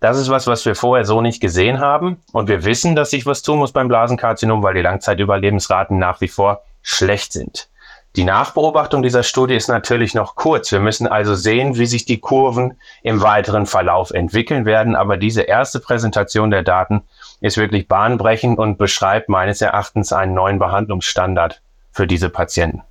Das 0.00 0.18
ist 0.18 0.30
was, 0.30 0.48
was 0.48 0.66
wir 0.66 0.74
vorher 0.74 1.04
so 1.04 1.20
nicht 1.20 1.40
gesehen 1.40 1.78
haben. 1.78 2.20
Und 2.32 2.48
wir 2.48 2.64
wissen, 2.64 2.96
dass 2.96 3.10
sich 3.10 3.24
was 3.24 3.42
tun 3.42 3.58
muss 3.58 3.72
beim 3.72 3.88
Blasenkarzinom, 3.88 4.62
weil 4.62 4.74
die 4.74 4.82
Langzeitüberlebensraten 4.82 5.98
nach 5.98 6.20
wie 6.20 6.28
vor 6.28 6.62
schlecht 6.82 7.32
sind. 7.32 7.68
Die 8.14 8.24
Nachbeobachtung 8.24 9.02
dieser 9.02 9.22
Studie 9.22 9.54
ist 9.54 9.68
natürlich 9.68 10.14
noch 10.14 10.34
kurz. 10.34 10.70
Wir 10.70 10.80
müssen 10.80 11.06
also 11.06 11.34
sehen, 11.34 11.78
wie 11.78 11.86
sich 11.86 12.04
die 12.04 12.20
Kurven 12.20 12.76
im 13.02 13.22
weiteren 13.22 13.64
Verlauf 13.64 14.10
entwickeln 14.10 14.66
werden. 14.66 14.94
Aber 14.94 15.16
diese 15.16 15.42
erste 15.42 15.80
Präsentation 15.80 16.50
der 16.50 16.62
Daten 16.62 17.02
ist 17.40 17.56
wirklich 17.56 17.88
bahnbrechend 17.88 18.58
und 18.58 18.76
beschreibt 18.76 19.30
meines 19.30 19.62
Erachtens 19.62 20.12
einen 20.12 20.34
neuen 20.34 20.58
Behandlungsstandard 20.58 21.62
für 21.90 22.06
diese 22.06 22.28
Patienten. 22.28 22.82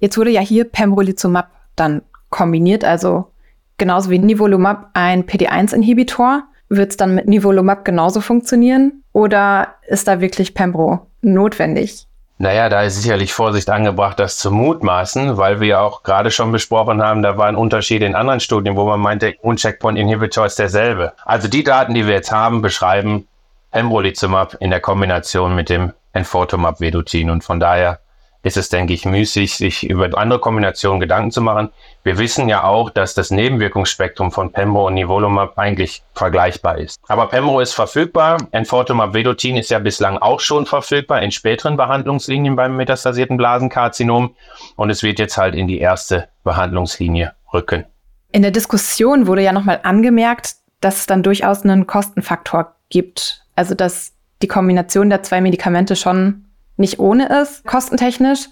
Jetzt 0.00 0.18
wurde 0.18 0.30
ja 0.30 0.40
hier 0.40 0.64
Pembrolizumab 0.64 1.48
dann 1.76 2.02
kombiniert, 2.30 2.84
also 2.84 3.30
genauso 3.78 4.10
wie 4.10 4.18
Nivolumab 4.18 4.90
ein 4.94 5.24
PD1-Inhibitor. 5.26 6.42
Wird 6.68 6.90
es 6.90 6.96
dann 6.96 7.14
mit 7.14 7.28
Nivolumab 7.28 7.84
genauso 7.84 8.20
funktionieren 8.20 9.04
oder 9.12 9.74
ist 9.86 10.08
da 10.08 10.20
wirklich 10.20 10.54
Pembro 10.54 11.06
notwendig? 11.22 12.05
Naja, 12.38 12.68
da 12.68 12.82
ist 12.82 13.00
sicherlich 13.00 13.32
Vorsicht 13.32 13.70
angebracht, 13.70 14.18
das 14.18 14.36
zu 14.36 14.50
mutmaßen, 14.50 15.38
weil 15.38 15.60
wir 15.60 15.68
ja 15.68 15.80
auch 15.80 16.02
gerade 16.02 16.30
schon 16.30 16.52
besprochen 16.52 17.02
haben, 17.02 17.22
da 17.22 17.38
waren 17.38 17.56
Unterschiede 17.56 18.04
in 18.04 18.14
anderen 18.14 18.40
Studien, 18.40 18.76
wo 18.76 18.84
man 18.84 19.00
meinte, 19.00 19.36
un 19.42 19.56
checkpoint 19.56 19.98
inhibitor 19.98 20.44
ist 20.44 20.58
derselbe. 20.58 21.14
Also 21.24 21.48
die 21.48 21.64
Daten, 21.64 21.94
die 21.94 22.06
wir 22.06 22.12
jetzt 22.12 22.32
haben, 22.32 22.60
beschreiben 22.60 23.26
Pembrolizumab 23.72 24.56
in 24.60 24.70
der 24.70 24.80
Kombination 24.80 25.54
mit 25.54 25.70
dem 25.70 25.94
Enfortumab 26.12 26.80
Vedotin 26.80 27.30
und 27.30 27.42
von 27.42 27.58
daher 27.58 28.00
ist 28.46 28.56
es, 28.56 28.68
denke 28.68 28.94
ich, 28.94 29.04
müßig, 29.04 29.56
sich 29.56 29.90
über 29.90 30.16
andere 30.16 30.38
Kombinationen 30.38 31.00
Gedanken 31.00 31.32
zu 31.32 31.42
machen. 31.42 31.70
Wir 32.04 32.16
wissen 32.16 32.48
ja 32.48 32.62
auch, 32.62 32.90
dass 32.90 33.12
das 33.12 33.32
Nebenwirkungsspektrum 33.32 34.30
von 34.30 34.52
Pembro 34.52 34.86
und 34.86 34.94
Nivolumab 34.94 35.58
eigentlich 35.58 36.04
vergleichbar 36.14 36.78
ist. 36.78 37.00
Aber 37.08 37.26
Pembro 37.26 37.58
ist 37.58 37.72
verfügbar. 37.72 38.38
Enfortumab 38.52 39.14
Vedotin 39.14 39.56
ist 39.56 39.70
ja 39.70 39.80
bislang 39.80 40.18
auch 40.18 40.38
schon 40.38 40.64
verfügbar 40.64 41.22
in 41.22 41.32
späteren 41.32 41.76
Behandlungslinien 41.76 42.54
beim 42.54 42.76
metastasierten 42.76 43.36
Blasenkarzinom. 43.36 44.36
Und 44.76 44.90
es 44.90 45.02
wird 45.02 45.18
jetzt 45.18 45.36
halt 45.36 45.56
in 45.56 45.66
die 45.66 45.80
erste 45.80 46.28
Behandlungslinie 46.44 47.34
rücken. 47.52 47.84
In 48.30 48.42
der 48.42 48.52
Diskussion 48.52 49.26
wurde 49.26 49.42
ja 49.42 49.52
nochmal 49.52 49.80
angemerkt, 49.82 50.54
dass 50.80 50.98
es 50.98 51.06
dann 51.06 51.24
durchaus 51.24 51.64
einen 51.64 51.88
Kostenfaktor 51.88 52.76
gibt. 52.90 53.44
Also, 53.56 53.74
dass 53.74 54.12
die 54.40 54.46
Kombination 54.46 55.10
der 55.10 55.24
zwei 55.24 55.40
Medikamente 55.40 55.96
schon 55.96 56.45
nicht 56.76 56.98
ohne 56.98 57.40
ist, 57.42 57.64
kostentechnisch. 57.64 58.48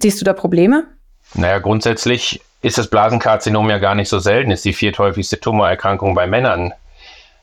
Siehst 0.00 0.20
du 0.20 0.24
da 0.24 0.32
Probleme? 0.32 0.84
Naja, 1.34 1.58
grundsätzlich 1.58 2.40
ist 2.62 2.78
das 2.78 2.88
Blasenkarzinom 2.88 3.68
ja 3.70 3.78
gar 3.78 3.94
nicht 3.94 4.08
so 4.08 4.18
selten, 4.18 4.50
ist 4.50 4.64
die 4.64 4.72
vierthäufigste 4.72 5.38
Tumorerkrankung 5.40 6.14
bei 6.14 6.26
Männern. 6.26 6.72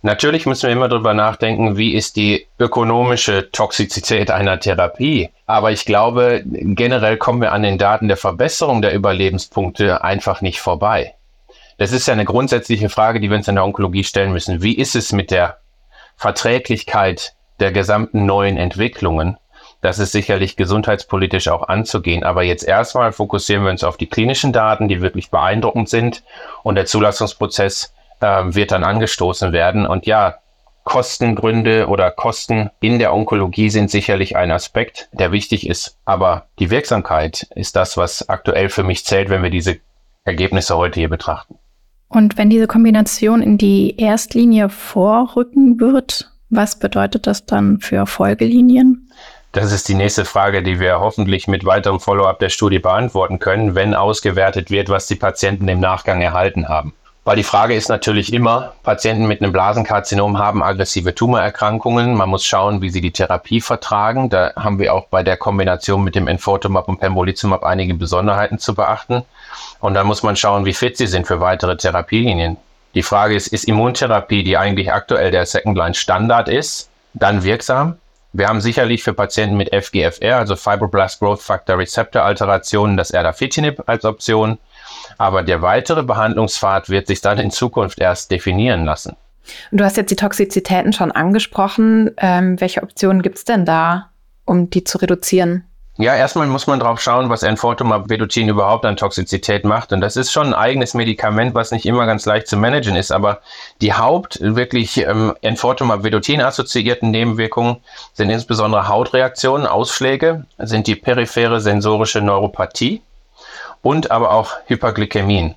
Natürlich 0.03 0.47
müssen 0.47 0.63
wir 0.63 0.73
immer 0.73 0.87
darüber 0.87 1.13
nachdenken, 1.13 1.77
wie 1.77 1.93
ist 1.93 2.15
die 2.15 2.47
ökonomische 2.57 3.51
Toxizität 3.51 4.31
einer 4.31 4.59
Therapie. 4.59 5.29
Aber 5.45 5.71
ich 5.71 5.85
glaube, 5.85 6.43
generell 6.43 7.17
kommen 7.17 7.41
wir 7.41 7.51
an 7.51 7.61
den 7.61 7.77
Daten 7.77 8.07
der 8.07 8.17
Verbesserung 8.17 8.81
der 8.81 8.95
Überlebenspunkte 8.95 10.03
einfach 10.03 10.41
nicht 10.41 10.59
vorbei. 10.59 11.13
Das 11.77 11.91
ist 11.91 12.07
ja 12.07 12.13
eine 12.13 12.25
grundsätzliche 12.25 12.89
Frage, 12.89 13.19
die 13.19 13.29
wir 13.29 13.37
uns 13.37 13.47
in 13.47 13.55
der 13.55 13.63
Onkologie 13.63 14.03
stellen 14.03 14.31
müssen. 14.31 14.63
Wie 14.63 14.75
ist 14.75 14.95
es 14.95 15.11
mit 15.11 15.29
der 15.29 15.57
Verträglichkeit 16.15 17.35
der 17.59 17.71
gesamten 17.71 18.25
neuen 18.25 18.57
Entwicklungen? 18.57 19.37
Das 19.81 19.97
ist 19.97 20.11
sicherlich 20.11 20.55
gesundheitspolitisch 20.55 21.47
auch 21.47 21.67
anzugehen. 21.67 22.23
Aber 22.23 22.43
jetzt 22.43 22.63
erstmal 22.63 23.11
fokussieren 23.11 23.63
wir 23.63 23.71
uns 23.71 23.83
auf 23.83 23.97
die 23.97 24.07
klinischen 24.07 24.53
Daten, 24.53 24.87
die 24.87 25.01
wirklich 25.01 25.31
beeindruckend 25.31 25.89
sind. 25.89 26.23
Und 26.63 26.75
der 26.75 26.85
Zulassungsprozess 26.85 27.93
äh, 28.19 28.43
wird 28.45 28.71
dann 28.71 28.83
angestoßen 28.83 29.51
werden. 29.51 29.87
Und 29.87 30.05
ja, 30.05 30.35
Kostengründe 30.83 31.87
oder 31.87 32.11
Kosten 32.11 32.69
in 32.79 32.99
der 32.99 33.13
Onkologie 33.13 33.69
sind 33.69 33.91
sicherlich 33.91 34.35
ein 34.35 34.51
Aspekt, 34.51 35.09
der 35.11 35.31
wichtig 35.31 35.67
ist. 35.67 35.97
Aber 36.05 36.47
die 36.59 36.71
Wirksamkeit 36.71 37.47
ist 37.55 37.75
das, 37.75 37.97
was 37.97 38.29
aktuell 38.29 38.69
für 38.69 38.83
mich 38.83 39.05
zählt, 39.05 39.29
wenn 39.29 39.43
wir 39.43 39.51
diese 39.51 39.77
Ergebnisse 40.23 40.77
heute 40.77 40.99
hier 40.99 41.09
betrachten. 41.09 41.55
Und 42.07 42.37
wenn 42.37 42.49
diese 42.49 42.67
Kombination 42.67 43.41
in 43.41 43.57
die 43.57 43.95
Erstlinie 43.97 44.69
vorrücken 44.69 45.79
wird, 45.79 46.31
was 46.49 46.77
bedeutet 46.77 47.25
das 47.25 47.45
dann 47.45 47.79
für 47.79 48.05
Folgelinien? 48.05 49.09
Das 49.53 49.73
ist 49.73 49.89
die 49.89 49.95
nächste 49.95 50.23
Frage, 50.23 50.63
die 50.63 50.79
wir 50.79 51.01
hoffentlich 51.01 51.45
mit 51.49 51.65
weiterem 51.65 51.99
Follow-up 51.99 52.39
der 52.39 52.47
Studie 52.47 52.79
beantworten 52.79 53.37
können, 53.37 53.75
wenn 53.75 53.93
ausgewertet 53.93 54.71
wird, 54.71 54.87
was 54.87 55.07
die 55.07 55.15
Patienten 55.15 55.67
im 55.67 55.81
Nachgang 55.81 56.21
erhalten 56.21 56.69
haben. 56.69 56.93
Weil 57.25 57.35
die 57.35 57.43
Frage 57.43 57.75
ist 57.75 57.89
natürlich 57.89 58.31
immer, 58.31 58.73
Patienten 58.81 59.27
mit 59.27 59.41
einem 59.41 59.51
Blasenkarzinom 59.51 60.39
haben 60.39 60.63
aggressive 60.63 61.13
Tumorerkrankungen. 61.13 62.15
Man 62.15 62.29
muss 62.29 62.45
schauen, 62.45 62.81
wie 62.81 62.89
sie 62.89 63.01
die 63.01 63.11
Therapie 63.11 63.59
vertragen. 63.59 64.29
Da 64.29 64.53
haben 64.55 64.79
wir 64.79 64.93
auch 64.93 65.07
bei 65.07 65.21
der 65.21 65.35
Kombination 65.35 66.03
mit 66.03 66.15
dem 66.15 66.27
Enfortumab 66.27 66.87
und 66.87 66.99
Pembrolizumab 66.99 67.63
einige 67.63 67.93
Besonderheiten 67.93 68.57
zu 68.57 68.73
beachten. 68.73 69.21
Und 69.81 69.93
dann 69.93 70.07
muss 70.07 70.23
man 70.23 70.37
schauen, 70.37 70.65
wie 70.65 70.73
fit 70.73 70.95
sie 70.95 71.07
sind 71.07 71.27
für 71.27 71.41
weitere 71.41 71.75
Therapielinien. 71.75 72.55
Die 72.95 73.03
Frage 73.03 73.35
ist, 73.35 73.47
ist 73.47 73.65
Immuntherapie, 73.65 74.43
die 74.43 74.57
eigentlich 74.57 74.91
aktuell 74.91 75.29
der 75.29 75.45
Second-Line-Standard 75.45 76.47
ist, 76.47 76.89
dann 77.13 77.43
wirksam? 77.43 77.97
Wir 78.33 78.47
haben 78.47 78.61
sicherlich 78.61 79.03
für 79.03 79.13
Patienten 79.13 79.57
mit 79.57 79.75
FGFR, 79.75 80.37
also 80.37 80.55
Fibroblast 80.55 81.19
Growth 81.19 81.41
Factor 81.41 81.77
Receptor 81.77 82.23
Alterationen, 82.23 82.95
das 82.95 83.11
Erdafitinib 83.11 83.83
als 83.87 84.05
Option. 84.05 84.57
Aber 85.17 85.43
der 85.43 85.61
weitere 85.61 86.03
Behandlungspfad 86.03 86.89
wird 86.89 87.07
sich 87.07 87.21
dann 87.21 87.39
in 87.39 87.51
Zukunft 87.51 87.99
erst 87.99 88.31
definieren 88.31 88.85
lassen. 88.85 89.17
Du 89.71 89.83
hast 89.83 89.97
jetzt 89.97 90.11
die 90.11 90.15
Toxizitäten 90.15 90.93
schon 90.93 91.11
angesprochen. 91.11 92.11
Ähm, 92.17 92.59
welche 92.61 92.83
Optionen 92.83 93.21
gibt 93.21 93.37
es 93.37 93.45
denn 93.45 93.65
da, 93.65 94.11
um 94.45 94.69
die 94.69 94.83
zu 94.83 94.97
reduzieren? 94.99 95.65
Ja, 96.01 96.15
erstmal 96.15 96.47
muss 96.47 96.65
man 96.65 96.79
drauf 96.79 96.99
schauen, 96.99 97.29
was 97.29 97.43
Enfortumab 97.43 98.09
Vedotin 98.09 98.49
überhaupt 98.49 98.85
an 98.85 98.97
Toxizität 98.97 99.65
macht. 99.65 99.93
Und 99.93 100.01
das 100.01 100.17
ist 100.17 100.31
schon 100.31 100.47
ein 100.47 100.53
eigenes 100.55 100.95
Medikament, 100.95 101.53
was 101.53 101.69
nicht 101.69 101.85
immer 101.85 102.07
ganz 102.07 102.25
leicht 102.25 102.47
zu 102.47 102.57
managen 102.57 102.95
ist. 102.95 103.11
Aber 103.11 103.41
die 103.81 103.93
Haupt 103.93 104.39
wirklich 104.41 104.97
ähm, 104.97 105.35
Enfortumab 105.41 106.03
Vedotin 106.03 106.41
assoziierten 106.41 107.11
Nebenwirkungen 107.11 107.77
sind 108.13 108.31
insbesondere 108.31 108.87
Hautreaktionen, 108.87 109.67
Ausschläge, 109.67 110.47
sind 110.57 110.87
die 110.87 110.95
periphere 110.95 111.61
sensorische 111.61 112.21
Neuropathie 112.21 113.03
und 113.83 114.09
aber 114.09 114.31
auch 114.31 114.53
Hyperglykämien. 114.65 115.53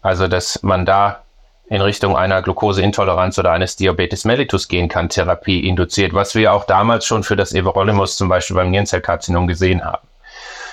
Also, 0.00 0.26
dass 0.26 0.62
man 0.62 0.86
da 0.86 1.20
in 1.68 1.80
Richtung 1.80 2.16
einer 2.16 2.42
Glukoseintoleranz 2.42 3.38
oder 3.38 3.52
eines 3.52 3.76
Diabetes 3.76 4.24
mellitus 4.24 4.68
gehen 4.68 4.88
kann, 4.88 5.08
Therapie 5.08 5.66
induziert, 5.66 6.12
was 6.12 6.34
wir 6.34 6.52
auch 6.52 6.64
damals 6.64 7.06
schon 7.06 7.22
für 7.22 7.36
das 7.36 7.52
Everolimus 7.52 8.16
zum 8.16 8.28
Beispiel 8.28 8.56
beim 8.56 8.70
Nierenzellkarzinom 8.70 9.46
gesehen 9.46 9.84
haben. 9.84 10.06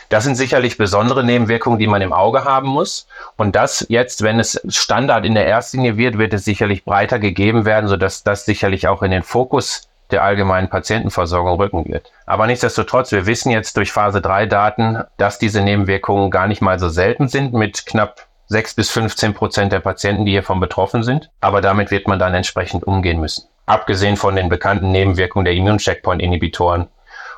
Das 0.09 0.23
sind 0.23 0.35
sicherlich 0.35 0.77
besondere 0.77 1.23
Nebenwirkungen, 1.23 1.77
die 1.77 1.85
man 1.85 2.01
im 2.01 2.13
Auge 2.13 2.43
haben 2.43 2.67
muss. 2.67 3.07
Und 3.37 3.55
das 3.55 3.85
jetzt, 3.89 4.23
wenn 4.23 4.39
es 4.39 4.59
Standard 4.67 5.23
in 5.23 5.35
der 5.35 5.45
Erstlinie 5.45 5.97
wird, 5.97 6.17
wird 6.17 6.33
es 6.33 6.45
sicherlich 6.45 6.83
breiter 6.83 7.19
gegeben 7.19 7.63
werden, 7.63 7.87
sodass 7.87 8.23
das 8.23 8.45
sicherlich 8.45 8.87
auch 8.87 9.03
in 9.03 9.11
den 9.11 9.21
Fokus 9.21 9.87
der 10.09 10.23
allgemeinen 10.23 10.69
Patientenversorgung 10.69 11.59
rücken 11.59 11.85
wird. 11.87 12.11
Aber 12.25 12.47
nichtsdestotrotz, 12.47 13.11
wir 13.11 13.27
wissen 13.27 13.51
jetzt 13.51 13.77
durch 13.77 13.91
Phase 13.91 14.21
3 14.21 14.47
Daten, 14.47 15.03
dass 15.17 15.37
diese 15.37 15.61
Nebenwirkungen 15.61 16.31
gar 16.31 16.47
nicht 16.47 16.61
mal 16.63 16.79
so 16.79 16.89
selten 16.89 17.27
sind 17.27 17.53
mit 17.53 17.85
knapp 17.85 18.25
6 18.49 18.73
bis 18.73 18.89
15 18.89 19.33
Prozent 19.33 19.71
der 19.71 19.79
Patienten, 19.79 20.25
die 20.25 20.31
hiervon 20.31 20.59
betroffen 20.59 21.03
sind. 21.03 21.29
Aber 21.39 21.61
damit 21.61 21.91
wird 21.91 22.07
man 22.07 22.19
dann 22.19 22.33
entsprechend 22.33 22.83
umgehen 22.83 23.19
müssen. 23.19 23.45
Abgesehen 23.65 24.17
von 24.17 24.35
den 24.35 24.49
bekannten 24.49 24.91
Nebenwirkungen 24.91 25.45
der 25.45 25.53
Immuncheckpoint-Inhibitoren 25.53 26.87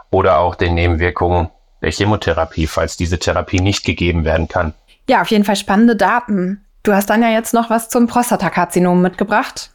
oder 0.09 0.39
auch 0.39 0.55
den 0.55 0.73
Nebenwirkungen 0.73 1.49
der 1.81 1.91
Chemotherapie, 1.91 2.67
falls 2.67 2.95
diese 2.95 3.19
Therapie 3.19 3.59
nicht 3.59 3.83
gegeben 3.83 4.23
werden 4.23 4.47
kann. 4.47 4.73
Ja, 5.09 5.21
auf 5.21 5.31
jeden 5.31 5.43
Fall 5.43 5.55
spannende 5.57 5.95
Daten. 5.95 6.65
Du 6.83 6.93
hast 6.93 7.09
dann 7.09 7.21
ja 7.21 7.29
jetzt 7.29 7.53
noch 7.53 7.69
was 7.69 7.89
zum 7.89 8.07
Prostatakarzinom 8.07 9.01
mitgebracht. 9.01 9.71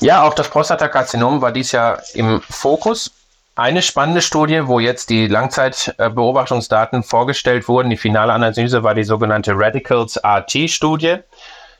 Ja, 0.00 0.22
auch 0.22 0.34
das 0.34 0.48
Prostatakarzinom 0.48 1.40
war 1.40 1.52
dies 1.52 1.72
Jahr 1.72 2.00
im 2.14 2.40
Fokus. 2.40 3.12
Eine 3.60 3.82
spannende 3.82 4.22
Studie, 4.22 4.68
wo 4.68 4.80
jetzt 4.80 5.10
die 5.10 5.26
Langzeitbeobachtungsdaten 5.26 7.02
vorgestellt 7.02 7.68
wurden, 7.68 7.90
die 7.90 7.98
finale 7.98 8.32
Analyse 8.32 8.84
war 8.84 8.94
die 8.94 9.04
sogenannte 9.04 9.52
Radicals 9.54 10.18
RT-Studie. 10.24 11.16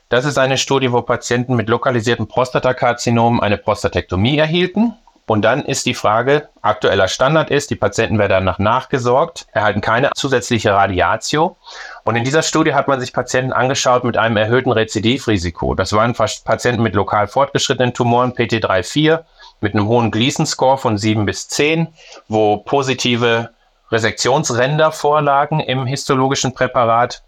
Das 0.07 0.25
ist 0.25 0.37
eine 0.37 0.59
Studie, 0.59 0.91
wo 0.91 1.01
Patienten 1.01 1.55
mit 1.55 1.69
lokalisiertem 1.69 2.27
Prostatakarzinom 2.27 3.39
eine 3.39 3.57
Prostatektomie 3.57 4.37
erhielten. 4.37 4.93
Und 5.25 5.41
dann 5.41 5.65
ist 5.65 5.87
die 5.87 5.95
Frage, 5.95 6.49
aktueller 6.61 7.07
Standard 7.07 7.49
ist, 7.49 7.71
die 7.71 7.75
Patienten 7.75 8.19
werden 8.19 8.33
danach 8.33 8.59
nachgesorgt, 8.59 9.47
erhalten 9.51 9.81
keine 9.81 10.11
zusätzliche 10.13 10.73
Radiatio. 10.73 11.57
Und 12.03 12.15
in 12.15 12.23
dieser 12.23 12.43
Studie 12.43 12.75
hat 12.75 12.89
man 12.89 12.99
sich 12.99 13.11
Patienten 13.11 13.53
angeschaut 13.53 14.03
mit 14.03 14.17
einem 14.17 14.37
erhöhten 14.37 14.71
Rezidivrisiko. 14.71 15.73
Das 15.73 15.93
waren 15.93 16.13
Patienten 16.13 16.83
mit 16.83 16.93
lokal 16.93 17.27
fortgeschrittenen 17.27 17.95
Tumoren, 17.95 18.33
PT3-4, 18.33 19.23
mit 19.61 19.73
einem 19.73 19.87
hohen 19.87 20.11
Gleason-Score 20.11 20.77
von 20.77 20.97
7 20.97 21.25
bis 21.25 21.47
10, 21.47 21.87
wo 22.27 22.57
positive 22.57 23.51
Resektionsränder 23.91 24.91
vorlagen 24.91 25.59
im 25.59 25.85
histologischen 25.85 26.53
Präparat 26.53 27.23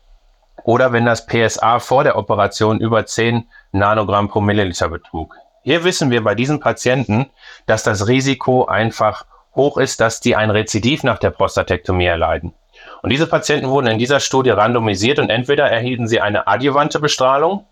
oder 0.64 0.92
wenn 0.92 1.06
das 1.06 1.26
PSA 1.26 1.80
vor 1.80 2.04
der 2.04 2.18
Operation 2.18 2.80
über 2.80 3.06
10 3.06 3.48
Nanogramm 3.72 4.30
pro 4.30 4.42
Milliliter 4.42 4.90
betrug. 4.90 5.36
Hier 5.64 5.84
wissen 5.84 6.10
wir 6.10 6.24
bei 6.24 6.36
diesen 6.36 6.60
Patienten, 6.60 7.28
dass 7.66 7.84
das 7.84 8.08
Risiko 8.08 8.66
einfach 8.66 9.26
hoch 9.56 9.78
ist, 9.78 10.00
dass 10.00 10.20
die 10.20 10.36
ein 10.36 10.50
Rezidiv 10.50 11.04
nach 11.04 11.20
der 11.20 11.30
Prostatektomie 11.30 12.06
erleiden. 12.06 12.54
Und 13.02 13.12
diese 13.12 13.28
Patienten 13.28 13.70
wurden 13.70 13.88
in 13.88 14.00
dieser 14.00 14.20
Studie 14.20 14.50
randomisiert 14.50 15.20
und 15.20 15.30
entweder 15.30 15.70
erhielten 15.70 16.08
sie 16.08 16.22
eine 16.22 16.48
adjuvante 16.48 17.00
Bestrahlung 17.00 17.66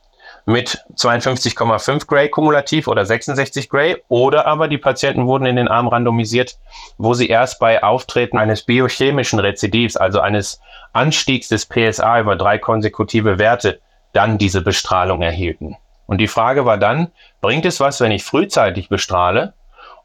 mit 0.45 0.83
52,5 0.95 2.07
Gray 2.07 2.29
kumulativ 2.29 2.87
oder 2.87 3.05
66 3.05 3.69
Gray 3.69 3.97
oder 4.07 4.47
aber 4.47 4.67
die 4.67 4.77
Patienten 4.77 5.25
wurden 5.27 5.45
in 5.45 5.55
den 5.55 5.67
Arm 5.67 5.87
randomisiert, 5.87 6.57
wo 6.97 7.13
sie 7.13 7.27
erst 7.27 7.59
bei 7.59 7.83
Auftreten 7.83 8.37
eines 8.37 8.63
biochemischen 8.63 9.39
Rezidivs, 9.39 9.97
also 9.97 10.19
eines 10.19 10.59
Anstiegs 10.93 11.47
des 11.47 11.65
PSA 11.65 12.19
über 12.19 12.35
drei 12.35 12.57
konsekutive 12.57 13.39
Werte, 13.39 13.79
dann 14.13 14.37
diese 14.37 14.61
Bestrahlung 14.61 15.21
erhielten. 15.21 15.77
Und 16.05 16.17
die 16.17 16.27
Frage 16.27 16.65
war 16.65 16.77
dann, 16.77 17.11
bringt 17.39 17.65
es 17.65 17.79
was, 17.79 18.01
wenn 18.01 18.11
ich 18.11 18.23
frühzeitig 18.23 18.89
bestrahle 18.89 19.53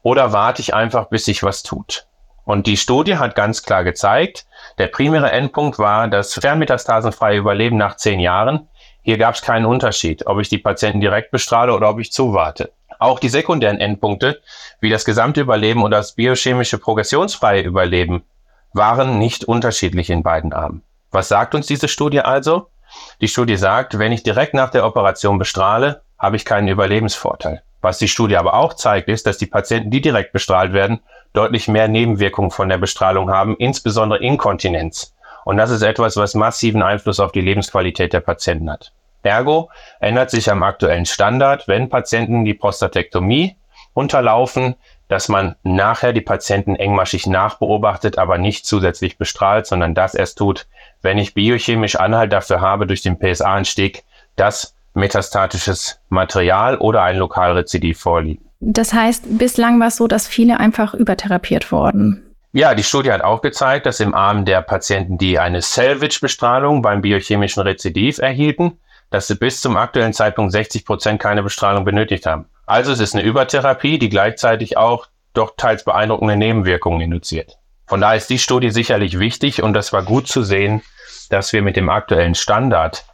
oder 0.01 0.31
warte 0.31 0.61
ich 0.61 0.73
einfach, 0.73 1.09
bis 1.09 1.25
sich 1.25 1.43
was 1.43 1.63
tut? 1.63 2.07
Und 2.45 2.65
die 2.65 2.77
Studie 2.77 3.17
hat 3.17 3.35
ganz 3.35 3.63
klar 3.63 3.83
gezeigt, 3.83 4.45
der 4.77 4.87
primäre 4.87 5.31
Endpunkt 5.31 5.79
war 5.79 6.07
das 6.07 6.33
fernmetastasenfreie 6.33 7.37
Überleben 7.37 7.75
nach 7.75 7.97
zehn 7.97 8.21
Jahren. 8.21 8.69
Hier 9.07 9.17
gab 9.17 9.35
es 9.35 9.41
keinen 9.41 9.65
Unterschied, 9.65 10.27
ob 10.27 10.41
ich 10.41 10.49
die 10.49 10.57
Patienten 10.57 10.99
direkt 10.99 11.31
bestrahle 11.31 11.73
oder 11.73 11.89
ob 11.89 11.97
ich 12.01 12.11
zuwarte. 12.11 12.73
Auch 12.99 13.21
die 13.21 13.29
sekundären 13.29 13.79
Endpunkte, 13.79 14.41
wie 14.81 14.89
das 14.89 15.05
gesamte 15.05 15.39
Überleben 15.39 15.81
und 15.81 15.91
das 15.91 16.15
biochemische 16.15 16.77
progressionsfreie 16.77 17.61
Überleben, 17.61 18.23
waren 18.73 19.17
nicht 19.17 19.45
unterschiedlich 19.45 20.09
in 20.09 20.23
beiden 20.23 20.51
Armen. 20.51 20.83
Was 21.09 21.29
sagt 21.29 21.55
uns 21.55 21.67
diese 21.67 21.87
Studie 21.87 22.19
also? 22.19 22.67
Die 23.21 23.29
Studie 23.29 23.55
sagt, 23.55 23.97
wenn 23.97 24.11
ich 24.11 24.23
direkt 24.23 24.53
nach 24.53 24.71
der 24.71 24.85
Operation 24.85 25.37
bestrahle, 25.37 26.01
habe 26.19 26.35
ich 26.35 26.43
keinen 26.43 26.67
Überlebensvorteil. 26.67 27.61
Was 27.79 27.99
die 27.99 28.09
Studie 28.09 28.35
aber 28.35 28.55
auch 28.55 28.73
zeigt, 28.73 29.07
ist, 29.07 29.25
dass 29.25 29.37
die 29.37 29.45
Patienten, 29.45 29.89
die 29.89 30.01
direkt 30.01 30.33
bestrahlt 30.33 30.73
werden, 30.73 30.99
deutlich 31.31 31.69
mehr 31.69 31.87
Nebenwirkungen 31.87 32.51
von 32.51 32.67
der 32.67 32.77
Bestrahlung 32.77 33.29
haben, 33.29 33.55
insbesondere 33.55 34.19
Inkontinenz. 34.21 35.13
Und 35.45 35.55
das 35.55 35.69
ist 35.69 35.81
etwas, 35.81 36.17
was 36.17 36.35
massiven 36.35 36.83
Einfluss 36.83 37.21
auf 37.21 37.31
die 37.31 37.39
Lebensqualität 37.39 38.11
der 38.11 38.19
Patienten 38.19 38.69
hat. 38.69 38.91
Ergo 39.27 39.69
ändert 39.99 40.31
sich 40.31 40.49
am 40.51 40.63
aktuellen 40.63 41.05
Standard, 41.05 41.67
wenn 41.67 41.89
Patienten 41.89 42.45
die 42.45 42.53
Prostatektomie 42.53 43.55
unterlaufen, 43.93 44.75
dass 45.07 45.29
man 45.29 45.55
nachher 45.63 46.13
die 46.13 46.21
Patienten 46.21 46.75
engmaschig 46.75 47.27
nachbeobachtet, 47.27 48.17
aber 48.17 48.37
nicht 48.37 48.65
zusätzlich 48.65 49.17
bestrahlt, 49.17 49.65
sondern 49.65 49.95
das 49.95 50.13
erst 50.13 50.37
tut, 50.37 50.67
wenn 51.01 51.17
ich 51.17 51.33
biochemisch 51.33 51.95
Anhalt 51.95 52.33
dafür 52.33 52.61
habe 52.61 52.87
durch 52.87 53.01
den 53.01 53.17
PSA-Anstieg, 53.17 54.03
dass 54.35 54.75
metastatisches 54.93 55.99
Material 56.09 56.77
oder 56.77 57.03
ein 57.03 57.17
Lokalrezidiv 57.17 57.99
vorliegt. 57.99 58.43
Das 58.59 58.93
heißt, 58.93 59.37
bislang 59.37 59.79
war 59.79 59.87
es 59.87 59.97
so, 59.97 60.07
dass 60.07 60.27
viele 60.27 60.59
einfach 60.59 60.93
übertherapiert 60.93 61.71
wurden. 61.71 62.23
Ja, 62.53 62.73
die 62.73 62.83
Studie 62.83 63.11
hat 63.11 63.21
auch 63.21 63.41
gezeigt, 63.41 63.85
dass 63.85 63.99
im 63.99 64.15
Arm 64.15 64.45
der 64.45 64.61
Patienten, 64.61 65.17
die 65.17 65.37
eine 65.37 65.61
Salvage-Bestrahlung 65.61 66.81
beim 66.81 67.01
biochemischen 67.01 67.61
Rezidiv 67.61 68.17
erhielten, 68.17 68.79
dass 69.09 69.27
sie 69.27 69.35
bis 69.35 69.61
zum 69.61 69.77
aktuellen 69.77 70.13
Zeitpunkt 70.13 70.51
60 70.51 70.85
Prozent 70.85 71.21
keine 71.21 71.43
Bestrahlung 71.43 71.85
benötigt 71.85 72.25
haben. 72.25 72.45
Also 72.65 72.91
es 72.91 72.99
ist 72.99 73.15
eine 73.15 73.23
Übertherapie, 73.23 73.97
die 73.97 74.09
gleichzeitig 74.09 74.77
auch 74.77 75.07
doch 75.33 75.55
teils 75.55 75.83
beeindruckende 75.83 76.35
Nebenwirkungen 76.35 77.01
induziert. 77.01 77.57
Von 77.85 78.01
daher 78.01 78.17
ist 78.17 78.29
die 78.29 78.39
Studie 78.39 78.71
sicherlich 78.71 79.17
wichtig 79.19 79.63
und 79.63 79.73
das 79.73 79.93
war 79.93 80.03
gut 80.03 80.27
zu 80.27 80.43
sehen, 80.43 80.81
dass 81.29 81.53
wir 81.53 81.61
mit 81.61 81.77
dem 81.77 81.89
aktuellen 81.89 82.35
Standard 82.35 83.05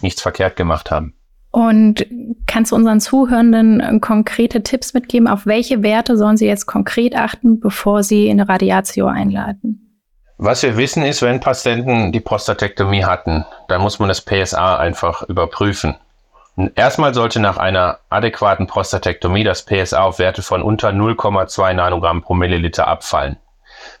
nichts 0.00 0.22
verkehrt 0.22 0.56
gemacht 0.56 0.90
haben. 0.90 1.14
Und 1.50 2.06
kannst 2.46 2.72
du 2.72 2.76
unseren 2.76 3.00
Zuhörenden 3.00 4.00
konkrete 4.00 4.62
Tipps 4.62 4.94
mitgeben, 4.94 5.28
auf 5.28 5.44
welche 5.44 5.82
Werte 5.82 6.16
sollen 6.16 6.38
sie 6.38 6.46
jetzt 6.46 6.64
konkret 6.64 7.14
achten, 7.14 7.60
bevor 7.60 8.02
sie 8.02 8.30
eine 8.30 8.48
Radiatio 8.48 9.06
einleiten? 9.06 9.91
Was 10.44 10.64
wir 10.64 10.76
wissen 10.76 11.04
ist, 11.04 11.22
wenn 11.22 11.38
Patienten 11.38 12.10
die 12.10 12.18
Prostatektomie 12.18 13.04
hatten, 13.04 13.46
dann 13.68 13.80
muss 13.80 14.00
man 14.00 14.08
das 14.08 14.22
PSA 14.22 14.76
einfach 14.76 15.22
überprüfen. 15.22 15.94
Erstmal 16.74 17.14
sollte 17.14 17.38
nach 17.38 17.58
einer 17.58 18.00
adäquaten 18.10 18.66
Prostatektomie 18.66 19.44
das 19.44 19.64
PSA 19.64 20.02
auf 20.02 20.18
Werte 20.18 20.42
von 20.42 20.60
unter 20.60 20.88
0,2 20.88 21.74
Nanogramm 21.74 22.22
pro 22.22 22.34
Milliliter 22.34 22.88
abfallen. 22.88 23.36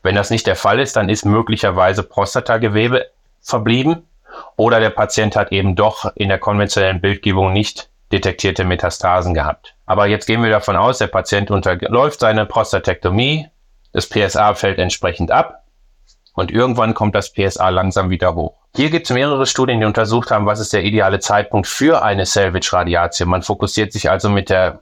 Wenn 0.02 0.16
das 0.16 0.30
nicht 0.30 0.48
der 0.48 0.56
Fall 0.56 0.80
ist, 0.80 0.96
dann 0.96 1.08
ist 1.08 1.24
möglicherweise 1.24 2.02
Prostatagewebe 2.02 3.06
verblieben 3.40 4.08
oder 4.56 4.80
der 4.80 4.90
Patient 4.90 5.36
hat 5.36 5.52
eben 5.52 5.76
doch 5.76 6.10
in 6.16 6.28
der 6.28 6.40
konventionellen 6.40 7.00
Bildgebung 7.00 7.52
nicht 7.52 7.88
detektierte 8.10 8.64
Metastasen 8.64 9.32
gehabt. 9.32 9.76
Aber 9.86 10.06
jetzt 10.06 10.26
gehen 10.26 10.42
wir 10.42 10.50
davon 10.50 10.74
aus, 10.74 10.98
der 10.98 11.06
Patient 11.06 11.52
unterläuft 11.52 12.18
seine 12.18 12.46
Prostatektomie, 12.46 13.46
das 13.92 14.08
PSA 14.08 14.54
fällt 14.54 14.80
entsprechend 14.80 15.30
ab 15.30 15.61
und 16.34 16.50
irgendwann 16.50 16.94
kommt 16.94 17.14
das 17.14 17.32
PSA 17.32 17.68
langsam 17.68 18.10
wieder 18.10 18.34
hoch. 18.34 18.56
Hier 18.74 18.90
gibt 18.90 19.06
es 19.06 19.14
mehrere 19.14 19.46
Studien, 19.46 19.80
die 19.80 19.86
untersucht 19.86 20.30
haben, 20.30 20.46
was 20.46 20.60
ist 20.60 20.72
der 20.72 20.84
ideale 20.84 21.20
Zeitpunkt 21.20 21.66
für 21.66 22.02
eine 22.02 22.24
Salvage-Radiation. 22.24 23.28
Man 23.28 23.42
fokussiert 23.42 23.92
sich 23.92 24.10
also 24.10 24.30
mit 24.30 24.48
der, 24.48 24.80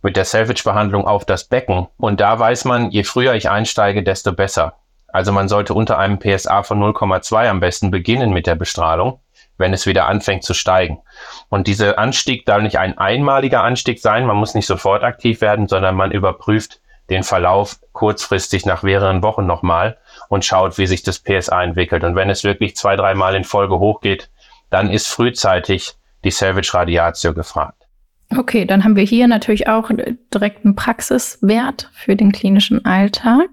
mit 0.00 0.16
der 0.16 0.24
Salvage-Behandlung 0.24 1.06
auf 1.06 1.24
das 1.24 1.44
Becken. 1.44 1.88
Und 1.96 2.20
da 2.20 2.38
weiß 2.38 2.64
man, 2.66 2.90
je 2.90 3.02
früher 3.02 3.34
ich 3.34 3.50
einsteige, 3.50 4.04
desto 4.04 4.32
besser. 4.32 4.74
Also 5.08 5.32
man 5.32 5.48
sollte 5.48 5.74
unter 5.74 5.98
einem 5.98 6.18
PSA 6.18 6.62
von 6.62 6.80
0,2 6.80 7.48
am 7.48 7.60
besten 7.60 7.90
beginnen 7.90 8.32
mit 8.32 8.46
der 8.46 8.54
Bestrahlung, 8.54 9.20
wenn 9.58 9.74
es 9.74 9.86
wieder 9.86 10.06
anfängt 10.06 10.44
zu 10.44 10.54
steigen. 10.54 11.02
Und 11.48 11.66
dieser 11.66 11.98
Anstieg 11.98 12.46
darf 12.46 12.62
nicht 12.62 12.78
ein 12.78 12.96
einmaliger 12.96 13.64
Anstieg 13.64 14.00
sein. 14.00 14.24
Man 14.24 14.36
muss 14.36 14.54
nicht 14.54 14.66
sofort 14.66 15.02
aktiv 15.02 15.40
werden, 15.40 15.66
sondern 15.66 15.96
man 15.96 16.12
überprüft 16.12 16.80
den 17.10 17.24
Verlauf 17.24 17.78
kurzfristig 17.92 18.64
nach 18.64 18.84
mehreren 18.84 19.22
Wochen 19.22 19.46
nochmal 19.46 19.98
und 20.32 20.46
schaut, 20.46 20.78
wie 20.78 20.86
sich 20.86 21.02
das 21.02 21.18
PSA 21.18 21.62
entwickelt. 21.62 22.04
Und 22.04 22.16
wenn 22.16 22.30
es 22.30 22.42
wirklich 22.42 22.74
zwei, 22.74 22.96
dreimal 22.96 23.34
in 23.34 23.44
Folge 23.44 23.78
hochgeht, 23.78 24.30
dann 24.70 24.88
ist 24.88 25.06
frühzeitig 25.06 25.92
die 26.24 26.30
Salvage 26.30 26.72
Radiatio 26.72 27.34
gefragt. 27.34 27.86
Okay, 28.34 28.64
dann 28.64 28.82
haben 28.82 28.96
wir 28.96 29.04
hier 29.04 29.28
natürlich 29.28 29.68
auch 29.68 29.90
direkt 30.32 30.64
einen 30.64 30.74
Praxiswert 30.74 31.90
für 31.92 32.16
den 32.16 32.32
klinischen 32.32 32.82
Alltag 32.86 33.50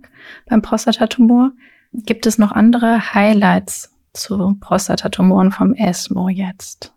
beim 0.47 0.61
Prostatatumor. 0.61 1.51
Gibt 1.91 2.25
es 2.25 2.37
noch 2.37 2.53
andere 2.53 3.13
Highlights 3.13 3.93
zu 4.13 4.55
Prostatatumoren 4.61 5.51
vom 5.51 5.73
ESMO 5.73 6.29
jetzt? 6.29 6.93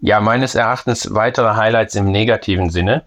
Ja, 0.00 0.22
meines 0.22 0.54
Erachtens 0.54 1.12
weitere 1.12 1.56
Highlights 1.56 1.94
im 1.94 2.10
negativen 2.10 2.70
Sinne 2.70 3.04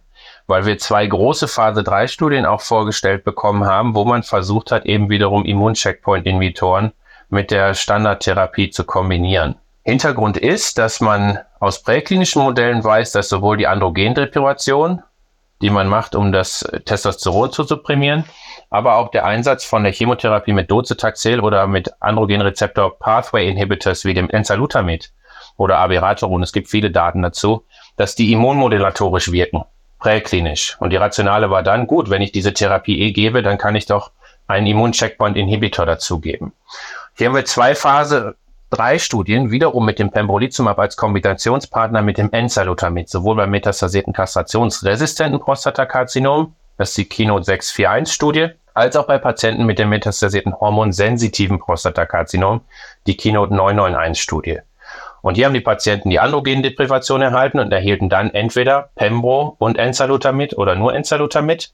weil 0.48 0.66
wir 0.66 0.78
zwei 0.78 1.06
große 1.06 1.48
Phase 1.48 1.84
3 1.84 2.08
Studien 2.08 2.46
auch 2.46 2.62
vorgestellt 2.62 3.26
bekommen 3.26 3.66
haben, 3.66 3.96
wo 3.96 4.06
man 4.06 4.24
versucht 4.24 4.72
hat, 4.72 4.86
eben 4.86 5.10
wiederum 5.10 5.46
Immuncheckpoint-Inhibitoren 5.46 6.94
mit 7.30 7.52
der 7.52 7.74
Standardtherapie 7.74 8.70
zu 8.70 8.86
kombinieren. 8.86 9.56
Hintergrund 9.84 10.38
ist, 10.38 10.78
dass 10.78 11.02
man 11.02 11.40
aus 11.60 11.84
präklinischen 11.84 12.42
Modellen 12.42 12.84
weiß, 12.84 13.12
dass 13.12 13.30
sowohl 13.30 13.58
die 13.58 13.68
Androgendeprivation, 13.68 15.04
die 15.62 15.70
man 15.70 15.88
macht, 15.88 16.16
um 16.16 16.32
das 16.32 16.66
Testosteron 16.86 17.52
zu 17.52 17.64
supprimieren, 17.64 18.24
aber 18.70 18.96
auch 18.96 19.12
der 19.12 19.26
Einsatz 19.26 19.66
von 19.66 19.84
der 19.84 19.94
Chemotherapie 19.94 20.54
mit 20.54 20.72
Docetaxel 20.72 21.40
oder 21.42 21.68
mit 21.68 21.92
Androgenrezeptor 22.02 23.00
Pathway 23.00 23.50
Inhibitors 23.50 24.06
wie 24.06 24.14
dem 24.14 24.30
Enzalutamid 24.30 25.12
oder 25.58 25.78
Abiraterone, 25.80 26.44
es 26.44 26.54
gibt 26.54 26.70
viele 26.70 26.92
Daten 26.92 27.22
dazu, 27.22 27.66
dass 27.96 28.16
die 28.16 28.32
immunmodulatorisch 28.32 29.32
wirken 29.32 29.64
präklinisch. 30.00 30.78
Und 30.80 30.92
die 30.92 30.98
Rationale 30.98 31.50
war 31.50 31.64
dann, 31.64 31.88
gut, 31.88 32.10
wenn 32.10 32.22
ich 32.22 32.32
diese 32.32 32.54
Therapie 32.54 33.02
eh 33.02 33.12
gebe, 33.12 33.42
dann 33.42 33.58
kann 33.58 33.76
ich 33.76 33.86
doch 33.86 34.12
einen 34.48 34.68
Immuncheckpoint-Inhibitor 34.68 35.86
dazugeben. 35.86 36.54
Hier 37.16 37.28
haben 37.28 37.36
wir 37.36 37.46
zwei 37.46 37.76
Phase 37.76 38.36
drei 38.70 39.00
Studien, 39.00 39.52
wiederum 39.52 39.86
mit 39.86 40.00
dem 40.00 40.12
Pembrolizumab 40.12 40.78
als 40.80 40.98
Kombinationspartner 40.98 42.02
mit 42.02 42.18
dem 42.18 42.32
Enzalutamid, 42.32 43.10
sowohl 43.10 43.36
beim 43.36 43.50
metastasierten 43.50 44.14
kastrationsresistenten 44.14 45.40
Prostatakarzinom, 45.40 46.54
das 46.78 46.90
ist 46.90 46.98
die 46.98 47.06
Keynote 47.06 47.46
641 47.46 48.14
Studie, 48.14 48.50
als 48.74 48.96
auch 48.96 49.08
bei 49.08 49.18
Patienten 49.18 49.66
mit 49.66 49.80
dem 49.80 49.90
metastasierten 49.90 50.54
hormonsensitiven 50.54 51.60
Prostatakarzinom, 51.60 52.62
die 53.08 53.18
Keynote 53.18 53.56
991 53.56 54.22
Studie. 54.22 54.60
Und 55.22 55.36
hier 55.36 55.46
haben 55.46 55.54
die 55.54 55.62
Patienten 55.62 56.10
die 56.10 56.20
Androgendeprivation 56.20 57.22
erhalten 57.22 57.60
und 57.60 57.72
erhielten 57.72 58.10
dann 58.10 58.30
entweder 58.32 58.90
Pembro 58.96 59.56
und 59.60 59.78
Enzalutamid 59.78 60.58
oder 60.58 60.76
nur 60.76 60.94
Enzalutamid 60.94 61.74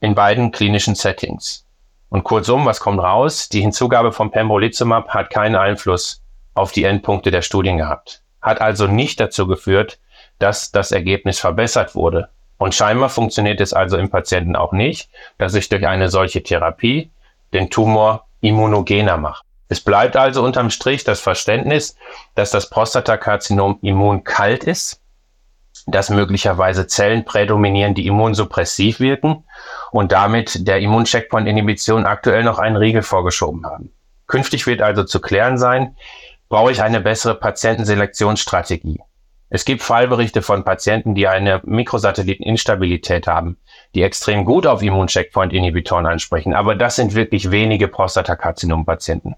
in 0.00 0.14
beiden 0.14 0.52
klinischen 0.52 0.94
Settings. 0.94 1.66
Und 2.10 2.24
kurzum, 2.24 2.66
was 2.66 2.80
kommt 2.80 3.00
raus? 3.00 3.48
Die 3.48 3.60
Hinzugabe 3.60 4.12
von 4.12 4.30
Pembrolizumab 4.30 5.08
hat 5.08 5.30
keinen 5.30 5.56
Einfluss 5.56 6.22
auf 6.54 6.72
die 6.72 6.84
Endpunkte 6.84 7.30
der 7.30 7.42
Studien 7.42 7.78
gehabt. 7.78 8.22
Hat 8.40 8.60
also 8.60 8.86
nicht 8.86 9.18
dazu 9.18 9.46
geführt, 9.46 9.98
dass 10.38 10.70
das 10.70 10.92
Ergebnis 10.92 11.40
verbessert 11.40 11.94
wurde. 11.94 12.28
Und 12.58 12.74
scheinbar 12.74 13.08
funktioniert 13.08 13.60
es 13.60 13.72
also 13.72 13.96
im 13.96 14.10
Patienten 14.10 14.56
auch 14.56 14.72
nicht, 14.72 15.10
dass 15.38 15.54
ich 15.54 15.68
durch 15.68 15.86
eine 15.86 16.08
solche 16.08 16.42
Therapie 16.42 17.10
den 17.52 17.70
Tumor 17.70 18.26
immunogener 18.40 19.16
mache. 19.16 19.44
Es 19.68 19.80
bleibt 19.80 20.16
also 20.16 20.44
unterm 20.44 20.70
Strich 20.70 21.04
das 21.04 21.20
Verständnis, 21.20 21.96
dass 22.34 22.50
das 22.50 22.68
Prostatakarzinom 22.68 23.78
immunkalt 23.82 24.64
ist, 24.64 25.00
dass 25.86 26.10
möglicherweise 26.10 26.86
Zellen 26.86 27.24
prädominieren, 27.24 27.94
die 27.94 28.06
immunsuppressiv 28.06 29.00
wirken 29.00 29.44
und 29.90 30.12
damit 30.12 30.66
der 30.66 30.80
Immuncheckpoint-Inhibition 30.80 32.06
aktuell 32.06 32.44
noch 32.44 32.58
einen 32.58 32.76
Riegel 32.76 33.02
vorgeschoben 33.02 33.64
haben. 33.66 33.90
Künftig 34.26 34.66
wird 34.66 34.80
also 34.80 35.04
zu 35.04 35.20
klären 35.20 35.58
sein, 35.58 35.96
brauche 36.48 36.72
ich 36.72 36.82
eine 36.82 37.00
bessere 37.00 37.34
Patientenselektionsstrategie. 37.34 39.00
Es 39.50 39.64
gibt 39.64 39.82
Fallberichte 39.82 40.42
von 40.42 40.64
Patienten, 40.64 41.14
die 41.14 41.28
eine 41.28 41.60
Mikrosatelliteninstabilität 41.64 43.26
haben, 43.26 43.56
die 43.94 44.02
extrem 44.02 44.44
gut 44.44 44.66
auf 44.66 44.82
Immuncheckpoint-Inhibitoren 44.82 46.06
ansprechen, 46.06 46.54
aber 46.54 46.74
das 46.74 46.96
sind 46.96 47.14
wirklich 47.14 47.50
wenige 47.50 47.88
Prostatakarzinom-Patienten. 47.88 49.36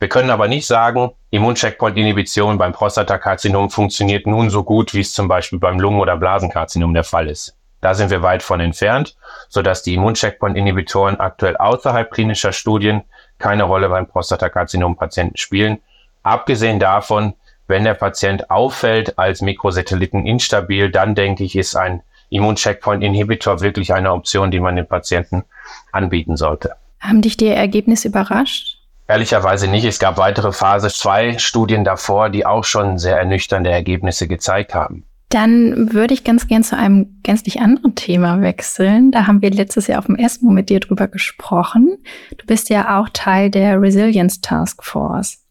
Wir 0.00 0.08
können 0.08 0.30
aber 0.30 0.46
nicht 0.46 0.66
sagen, 0.66 1.10
Immuncheckpoint-Inhibition 1.30 2.56
beim 2.56 2.72
Prostatakarzinom 2.72 3.68
funktioniert 3.68 4.26
nun 4.26 4.48
so 4.48 4.62
gut, 4.62 4.94
wie 4.94 5.00
es 5.00 5.12
zum 5.12 5.26
Beispiel 5.26 5.58
beim 5.58 5.80
Lungen- 5.80 6.00
oder 6.00 6.16
Blasenkarzinom 6.16 6.94
der 6.94 7.04
Fall 7.04 7.28
ist. 7.28 7.56
Da 7.80 7.94
sind 7.94 8.10
wir 8.10 8.22
weit 8.22 8.42
von 8.42 8.60
entfernt, 8.60 9.16
sodass 9.48 9.82
die 9.82 9.94
Immuncheckpoint-Inhibitoren 9.94 11.18
aktuell 11.18 11.56
außerhalb 11.56 12.10
klinischer 12.10 12.52
Studien 12.52 13.02
keine 13.38 13.64
Rolle 13.64 13.88
beim 13.88 14.06
Prostatakarzinom-Patienten 14.06 15.36
spielen. 15.36 15.78
Abgesehen 16.22 16.78
davon, 16.78 17.34
wenn 17.66 17.84
der 17.84 17.94
Patient 17.94 18.50
auffällt 18.50 19.18
als 19.18 19.42
Mikrosatelliten 19.42 20.26
instabil, 20.26 20.90
dann 20.90 21.14
denke 21.14 21.44
ich, 21.44 21.56
ist 21.56 21.76
ein 21.76 22.02
Immuncheckpoint-Inhibitor 22.30 23.60
wirklich 23.60 23.92
eine 23.92 24.12
Option, 24.12 24.50
die 24.50 24.60
man 24.60 24.76
den 24.76 24.86
Patienten 24.86 25.44
anbieten 25.92 26.36
sollte. 26.36 26.74
Haben 27.00 27.22
dich 27.22 27.36
die 27.36 27.46
Ergebnisse 27.46 28.08
überrascht? 28.08 28.77
Ehrlicherweise 29.08 29.68
nicht. 29.68 29.84
Es 29.84 29.98
gab 29.98 30.18
weitere 30.18 30.52
Phase 30.52 30.88
2 30.88 31.38
Studien 31.38 31.82
davor, 31.82 32.28
die 32.28 32.44
auch 32.44 32.64
schon 32.64 32.98
sehr 32.98 33.18
ernüchternde 33.18 33.70
Ergebnisse 33.70 34.28
gezeigt 34.28 34.74
haben. 34.74 35.04
Dann 35.30 35.92
würde 35.92 36.14
ich 36.14 36.24
ganz 36.24 36.46
gern 36.46 36.62
zu 36.62 36.76
einem 36.76 37.18
gänzlich 37.22 37.60
anderen 37.60 37.94
Thema 37.94 38.40
wechseln. 38.42 39.10
Da 39.10 39.26
haben 39.26 39.42
wir 39.42 39.50
letztes 39.50 39.86
Jahr 39.86 39.98
auf 39.98 40.06
dem 40.06 40.16
ESMO 40.16 40.50
mit 40.50 40.68
dir 40.68 40.80
drüber 40.80 41.08
gesprochen. 41.08 41.98
Du 42.36 42.46
bist 42.46 42.68
ja 42.68 42.98
auch 42.98 43.08
Teil 43.10 43.50
der 43.50 43.80
Resilience 43.80 44.40
Task 44.42 44.84
Force. 44.84 45.44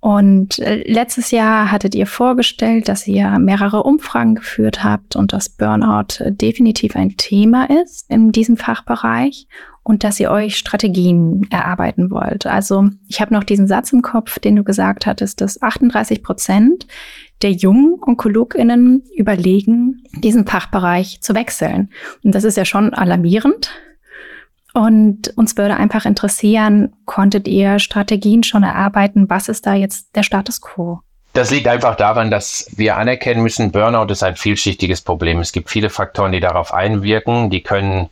Und 0.00 0.58
äh, 0.58 0.82
letztes 0.90 1.30
Jahr 1.30 1.70
hattet 1.70 1.94
ihr 1.94 2.06
vorgestellt, 2.06 2.88
dass 2.88 3.06
ihr 3.06 3.38
mehrere 3.38 3.84
Umfragen 3.84 4.34
geführt 4.34 4.82
habt 4.82 5.14
und 5.14 5.32
dass 5.32 5.48
Burnout 5.48 6.18
definitiv 6.20 6.96
ein 6.96 7.16
Thema 7.16 7.68
ist 7.84 8.10
in 8.10 8.32
diesem 8.32 8.56
Fachbereich 8.56 9.46
und 9.82 10.04
dass 10.04 10.20
ihr 10.20 10.30
euch 10.30 10.56
Strategien 10.56 11.46
erarbeiten 11.50 12.10
wollt. 12.10 12.46
Also 12.46 12.88
ich 13.08 13.20
habe 13.20 13.34
noch 13.34 13.44
diesen 13.44 13.66
Satz 13.66 13.92
im 13.92 14.02
Kopf, 14.02 14.38
den 14.38 14.56
du 14.56 14.64
gesagt 14.64 15.06
hattest, 15.06 15.40
dass 15.40 15.60
38 15.60 16.22
Prozent 16.22 16.86
der 17.42 17.50
jungen 17.50 17.96
OnkologInnen 18.00 19.02
überlegen, 19.16 20.04
diesen 20.14 20.46
Fachbereich 20.46 21.20
zu 21.20 21.34
wechseln. 21.34 21.90
Und 22.22 22.34
das 22.34 22.44
ist 22.44 22.56
ja 22.56 22.64
schon 22.64 22.94
alarmierend. 22.94 23.70
Und 24.72 25.36
uns 25.36 25.56
würde 25.56 25.76
einfach 25.76 26.06
interessieren, 26.06 26.94
konntet 27.04 27.46
ihr 27.46 27.78
Strategien 27.78 28.42
schon 28.42 28.62
erarbeiten? 28.62 29.28
Was 29.28 29.48
ist 29.48 29.66
da 29.66 29.74
jetzt 29.74 30.14
der 30.16 30.22
Status 30.22 30.60
quo? 30.60 31.00
Das 31.34 31.50
liegt 31.50 31.66
einfach 31.66 31.96
daran, 31.96 32.30
dass 32.30 32.70
wir 32.76 32.96
anerkennen 32.96 33.42
müssen, 33.42 33.72
Burnout 33.72 34.12
ist 34.12 34.22
ein 34.22 34.36
vielschichtiges 34.36 35.00
Problem. 35.00 35.40
Es 35.40 35.52
gibt 35.52 35.70
viele 35.70 35.90
Faktoren, 35.90 36.32
die 36.32 36.40
darauf 36.40 36.72
einwirken. 36.74 37.50
Die 37.50 37.62
können 37.62 38.10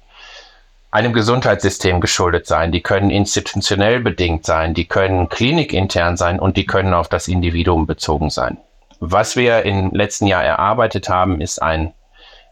einem 0.90 1.12
Gesundheitssystem 1.12 2.00
geschuldet 2.00 2.46
sein, 2.46 2.72
die 2.72 2.80
können 2.80 3.10
institutionell 3.10 4.00
bedingt 4.00 4.44
sein, 4.44 4.74
die 4.74 4.86
können 4.86 5.28
klinikintern 5.28 6.16
sein 6.16 6.40
und 6.40 6.56
die 6.56 6.66
können 6.66 6.94
auf 6.94 7.08
das 7.08 7.28
Individuum 7.28 7.86
bezogen 7.86 8.30
sein. 8.30 8.58
Was 8.98 9.36
wir 9.36 9.64
im 9.64 9.92
letzten 9.92 10.26
Jahr 10.26 10.44
erarbeitet 10.44 11.08
haben, 11.08 11.40
ist 11.40 11.62
ein 11.62 11.94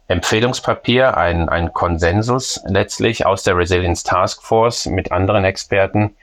Empfehlungspapier, 0.07 1.19
ein, 1.19 1.51
ein 1.51 1.75
Konsensus 1.75 2.63
letztlich 2.67 3.27
aus 3.27 3.43
der 3.43 3.57
Resilience 3.59 4.05
Task 4.05 4.43
Force 4.43 4.87
mit 4.87 5.13
anderen 5.13 5.45
Experten, 5.45 6.17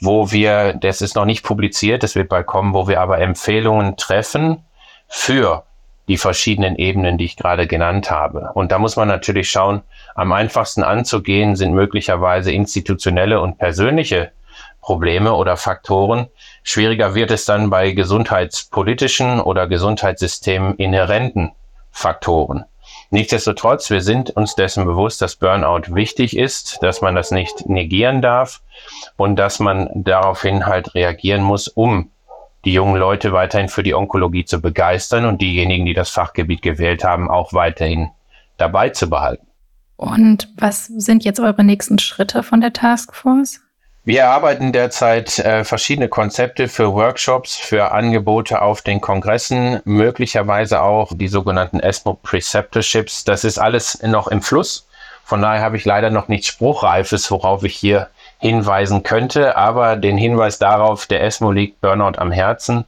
wo 0.00 0.32
wir, 0.32 0.72
das 0.72 1.02
ist 1.02 1.14
noch 1.14 1.24
nicht 1.24 1.44
publiziert, 1.44 2.02
das 2.02 2.16
wird 2.16 2.28
bald 2.28 2.46
kommen, 2.46 2.74
wo 2.74 2.88
wir 2.88 3.00
aber 3.00 3.20
Empfehlungen 3.20 3.96
treffen 3.96 4.64
für 5.06 5.67
die 6.08 6.16
verschiedenen 6.16 6.76
Ebenen, 6.76 7.18
die 7.18 7.26
ich 7.26 7.36
gerade 7.36 7.66
genannt 7.66 8.10
habe. 8.10 8.50
Und 8.54 8.72
da 8.72 8.78
muss 8.78 8.96
man 8.96 9.08
natürlich 9.08 9.50
schauen, 9.50 9.82
am 10.14 10.32
einfachsten 10.32 10.82
anzugehen 10.82 11.54
sind 11.54 11.74
möglicherweise 11.74 12.50
institutionelle 12.50 13.40
und 13.40 13.58
persönliche 13.58 14.32
Probleme 14.80 15.34
oder 15.34 15.56
Faktoren. 15.56 16.28
Schwieriger 16.62 17.14
wird 17.14 17.30
es 17.30 17.44
dann 17.44 17.68
bei 17.68 17.92
gesundheitspolitischen 17.92 19.40
oder 19.40 19.68
Gesundheitssystemen 19.68 20.76
inhärenten 20.76 21.52
Faktoren. 21.90 22.64
Nichtsdestotrotz, 23.10 23.90
wir 23.90 24.02
sind 24.02 24.30
uns 24.30 24.54
dessen 24.54 24.84
bewusst, 24.84 25.22
dass 25.22 25.36
Burnout 25.36 25.94
wichtig 25.94 26.36
ist, 26.36 26.82
dass 26.82 27.00
man 27.00 27.14
das 27.14 27.30
nicht 27.30 27.68
negieren 27.68 28.22
darf 28.22 28.60
und 29.16 29.36
dass 29.36 29.60
man 29.60 29.90
daraufhin 29.94 30.66
halt 30.66 30.94
reagieren 30.94 31.42
muss, 31.42 31.68
um 31.68 32.10
die 32.68 32.74
jungen 32.74 32.96
Leute 32.96 33.32
weiterhin 33.32 33.70
für 33.70 33.82
die 33.82 33.94
Onkologie 33.94 34.44
zu 34.44 34.60
begeistern 34.60 35.24
und 35.24 35.40
diejenigen, 35.40 35.86
die 35.86 35.94
das 35.94 36.10
Fachgebiet 36.10 36.60
gewählt 36.60 37.02
haben, 37.02 37.30
auch 37.30 37.54
weiterhin 37.54 38.10
dabei 38.58 38.90
zu 38.90 39.08
behalten. 39.08 39.46
Und 39.96 40.52
was 40.58 40.84
sind 40.84 41.24
jetzt 41.24 41.40
eure 41.40 41.64
nächsten 41.64 41.98
Schritte 41.98 42.42
von 42.42 42.60
der 42.60 42.74
Taskforce? 42.74 43.60
Wir 44.04 44.20
erarbeiten 44.20 44.72
derzeit 44.72 45.38
äh, 45.38 45.64
verschiedene 45.64 46.08
Konzepte 46.08 46.68
für 46.68 46.92
Workshops, 46.92 47.56
für 47.56 47.90
Angebote 47.90 48.60
auf 48.60 48.82
den 48.82 49.00
Kongressen, 49.00 49.80
möglicherweise 49.84 50.82
auch 50.82 51.12
die 51.14 51.28
sogenannten 51.28 51.80
ESMO 51.80 52.18
Preceptorships. 52.22 53.24
Das 53.24 53.44
ist 53.44 53.56
alles 53.56 54.02
noch 54.02 54.28
im 54.28 54.42
Fluss. 54.42 54.86
Von 55.24 55.40
daher 55.40 55.62
habe 55.62 55.78
ich 55.78 55.86
leider 55.86 56.10
noch 56.10 56.28
nichts 56.28 56.48
Spruchreifes, 56.48 57.30
worauf 57.30 57.64
ich 57.64 57.76
hier 57.76 58.08
hinweisen 58.38 59.02
könnte, 59.02 59.56
aber 59.56 59.96
den 59.96 60.16
Hinweis 60.16 60.58
darauf, 60.58 61.06
der 61.06 61.24
ESMO 61.24 61.50
liegt 61.52 61.80
Burnout 61.80 62.18
am 62.18 62.30
Herzen, 62.30 62.84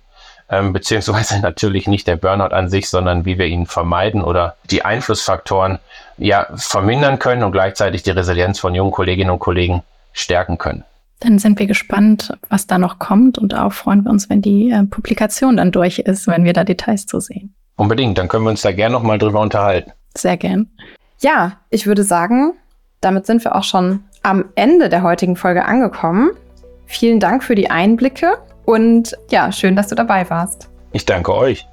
ähm, 0.48 0.72
beziehungsweise 0.72 1.40
natürlich 1.42 1.86
nicht 1.86 2.06
der 2.06 2.16
Burnout 2.16 2.54
an 2.54 2.68
sich, 2.68 2.88
sondern 2.88 3.24
wie 3.24 3.38
wir 3.38 3.46
ihn 3.46 3.66
vermeiden 3.66 4.22
oder 4.22 4.56
die 4.70 4.84
Einflussfaktoren 4.84 5.78
ja 6.18 6.46
vermindern 6.54 7.18
können 7.18 7.42
und 7.42 7.52
gleichzeitig 7.52 8.02
die 8.02 8.10
Resilienz 8.10 8.58
von 8.58 8.74
jungen 8.74 8.92
Kolleginnen 8.92 9.30
und 9.30 9.38
Kollegen 9.38 9.82
stärken 10.12 10.58
können. 10.58 10.84
Dann 11.20 11.38
sind 11.38 11.58
wir 11.58 11.66
gespannt, 11.66 12.32
was 12.48 12.66
da 12.66 12.78
noch 12.78 12.98
kommt 12.98 13.36
und 13.36 13.54
auch 13.54 13.72
freuen 13.72 14.04
wir 14.04 14.10
uns, 14.10 14.30
wenn 14.30 14.40
die 14.40 14.70
äh, 14.70 14.84
Publikation 14.84 15.56
dann 15.56 15.70
durch 15.70 15.98
ist, 15.98 16.26
wenn 16.26 16.44
wir 16.44 16.52
da 16.52 16.64
Details 16.64 17.06
zu 17.06 17.20
sehen. 17.20 17.54
Unbedingt, 17.76 18.18
dann 18.18 18.28
können 18.28 18.44
wir 18.44 18.50
uns 18.50 18.62
da 18.62 18.72
gerne 18.72 18.92
nochmal 18.92 19.18
drüber 19.18 19.40
unterhalten. 19.40 19.92
Sehr 20.16 20.36
gern. 20.36 20.68
Ja, 21.20 21.58
ich 21.68 21.86
würde 21.86 22.04
sagen, 22.04 22.54
damit 23.00 23.26
sind 23.26 23.44
wir 23.44 23.54
auch 23.54 23.64
schon 23.64 24.04
am 24.22 24.46
Ende 24.54 24.88
der 24.88 25.02
heutigen 25.02 25.37
Folge 25.37 25.64
angekommen. 25.64 26.30
Vielen 26.87 27.20
Dank 27.20 27.44
für 27.44 27.54
die 27.54 27.70
Einblicke 27.70 28.38
und 28.64 29.16
ja, 29.30 29.52
schön, 29.52 29.76
dass 29.76 29.88
du 29.88 29.94
dabei 29.94 30.28
warst. 30.28 30.68
Ich 30.92 31.04
danke 31.04 31.35
euch. 31.35 31.66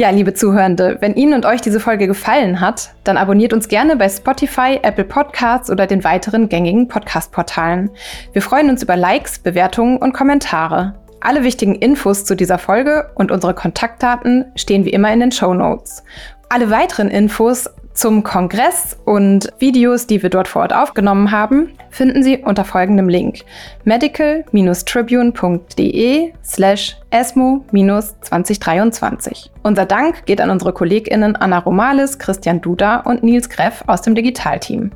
Ja, 0.00 0.08
liebe 0.08 0.32
Zuhörende, 0.32 0.96
wenn 1.00 1.14
Ihnen 1.14 1.34
und 1.34 1.44
euch 1.44 1.60
diese 1.60 1.78
Folge 1.78 2.06
gefallen 2.06 2.60
hat, 2.60 2.94
dann 3.04 3.18
abonniert 3.18 3.52
uns 3.52 3.68
gerne 3.68 3.96
bei 3.96 4.08
Spotify, 4.08 4.78
Apple 4.80 5.04
Podcasts 5.04 5.70
oder 5.70 5.86
den 5.86 6.04
weiteren 6.04 6.48
gängigen 6.48 6.88
Podcast-Portalen. 6.88 7.90
Wir 8.32 8.40
freuen 8.40 8.70
uns 8.70 8.82
über 8.82 8.96
Likes, 8.96 9.38
Bewertungen 9.38 9.98
und 9.98 10.14
Kommentare. 10.14 10.94
Alle 11.20 11.44
wichtigen 11.44 11.74
Infos 11.74 12.24
zu 12.24 12.34
dieser 12.34 12.56
Folge 12.56 13.10
und 13.14 13.30
unsere 13.30 13.52
Kontaktdaten 13.52 14.46
stehen 14.56 14.86
wie 14.86 14.90
immer 14.90 15.12
in 15.12 15.20
den 15.20 15.32
Show 15.32 15.52
Notes. 15.52 16.02
Alle 16.48 16.70
weiteren 16.70 17.08
Infos 17.08 17.68
zum 18.00 18.22
Kongress 18.22 18.96
und 19.04 19.52
Videos, 19.58 20.06
die 20.06 20.22
wir 20.22 20.30
dort 20.30 20.48
vor 20.48 20.62
Ort 20.62 20.72
aufgenommen 20.72 21.32
haben, 21.32 21.74
finden 21.90 22.22
Sie 22.22 22.38
unter 22.38 22.64
folgendem 22.64 23.10
Link 23.10 23.40
medical-tribune.de 23.84 26.32
slash 26.42 26.96
ESMO-2023. 27.10 29.50
Unser 29.62 29.84
Dank 29.84 30.24
geht 30.24 30.40
an 30.40 30.48
unsere 30.48 30.72
KollegInnen 30.72 31.36
Anna 31.36 31.58
Romalis, 31.58 32.18
Christian 32.18 32.62
Duda 32.62 33.00
und 33.00 33.22
Nils 33.22 33.50
Greff 33.50 33.84
aus 33.86 34.00
dem 34.00 34.14
Digitalteam. 34.14 34.92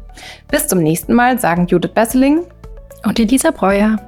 Bis 0.50 0.66
zum 0.66 0.78
nächsten 0.78 1.12
Mal 1.12 1.38
sagen 1.38 1.66
Judith 1.66 1.92
Besseling 1.92 2.46
und 3.04 3.20
Elisa 3.20 3.50
Breuer. 3.50 3.98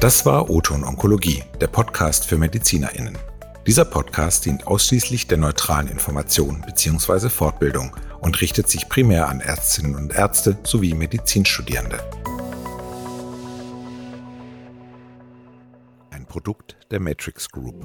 Das 0.00 0.26
war 0.26 0.50
Oton 0.50 0.82
Onkologie, 0.82 1.44
der 1.60 1.68
Podcast 1.68 2.26
für 2.26 2.36
MedizinerInnen. 2.36 3.16
Dieser 3.68 3.84
Podcast 3.84 4.46
dient 4.46 4.66
ausschließlich 4.66 5.26
der 5.26 5.36
neutralen 5.36 5.88
Information 5.88 6.62
bzw. 6.64 7.28
Fortbildung 7.28 7.94
und 8.18 8.40
richtet 8.40 8.66
sich 8.66 8.88
primär 8.88 9.28
an 9.28 9.40
Ärztinnen 9.40 9.94
und 9.94 10.14
Ärzte 10.14 10.56
sowie 10.62 10.94
Medizinstudierende. 10.94 11.98
Ein 16.08 16.24
Produkt 16.24 16.78
der 16.90 17.00
Matrix 17.00 17.50
Group. 17.50 17.84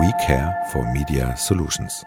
We 0.00 0.12
care 0.26 0.56
for 0.72 0.82
Media 0.92 1.36
Solutions. 1.36 2.04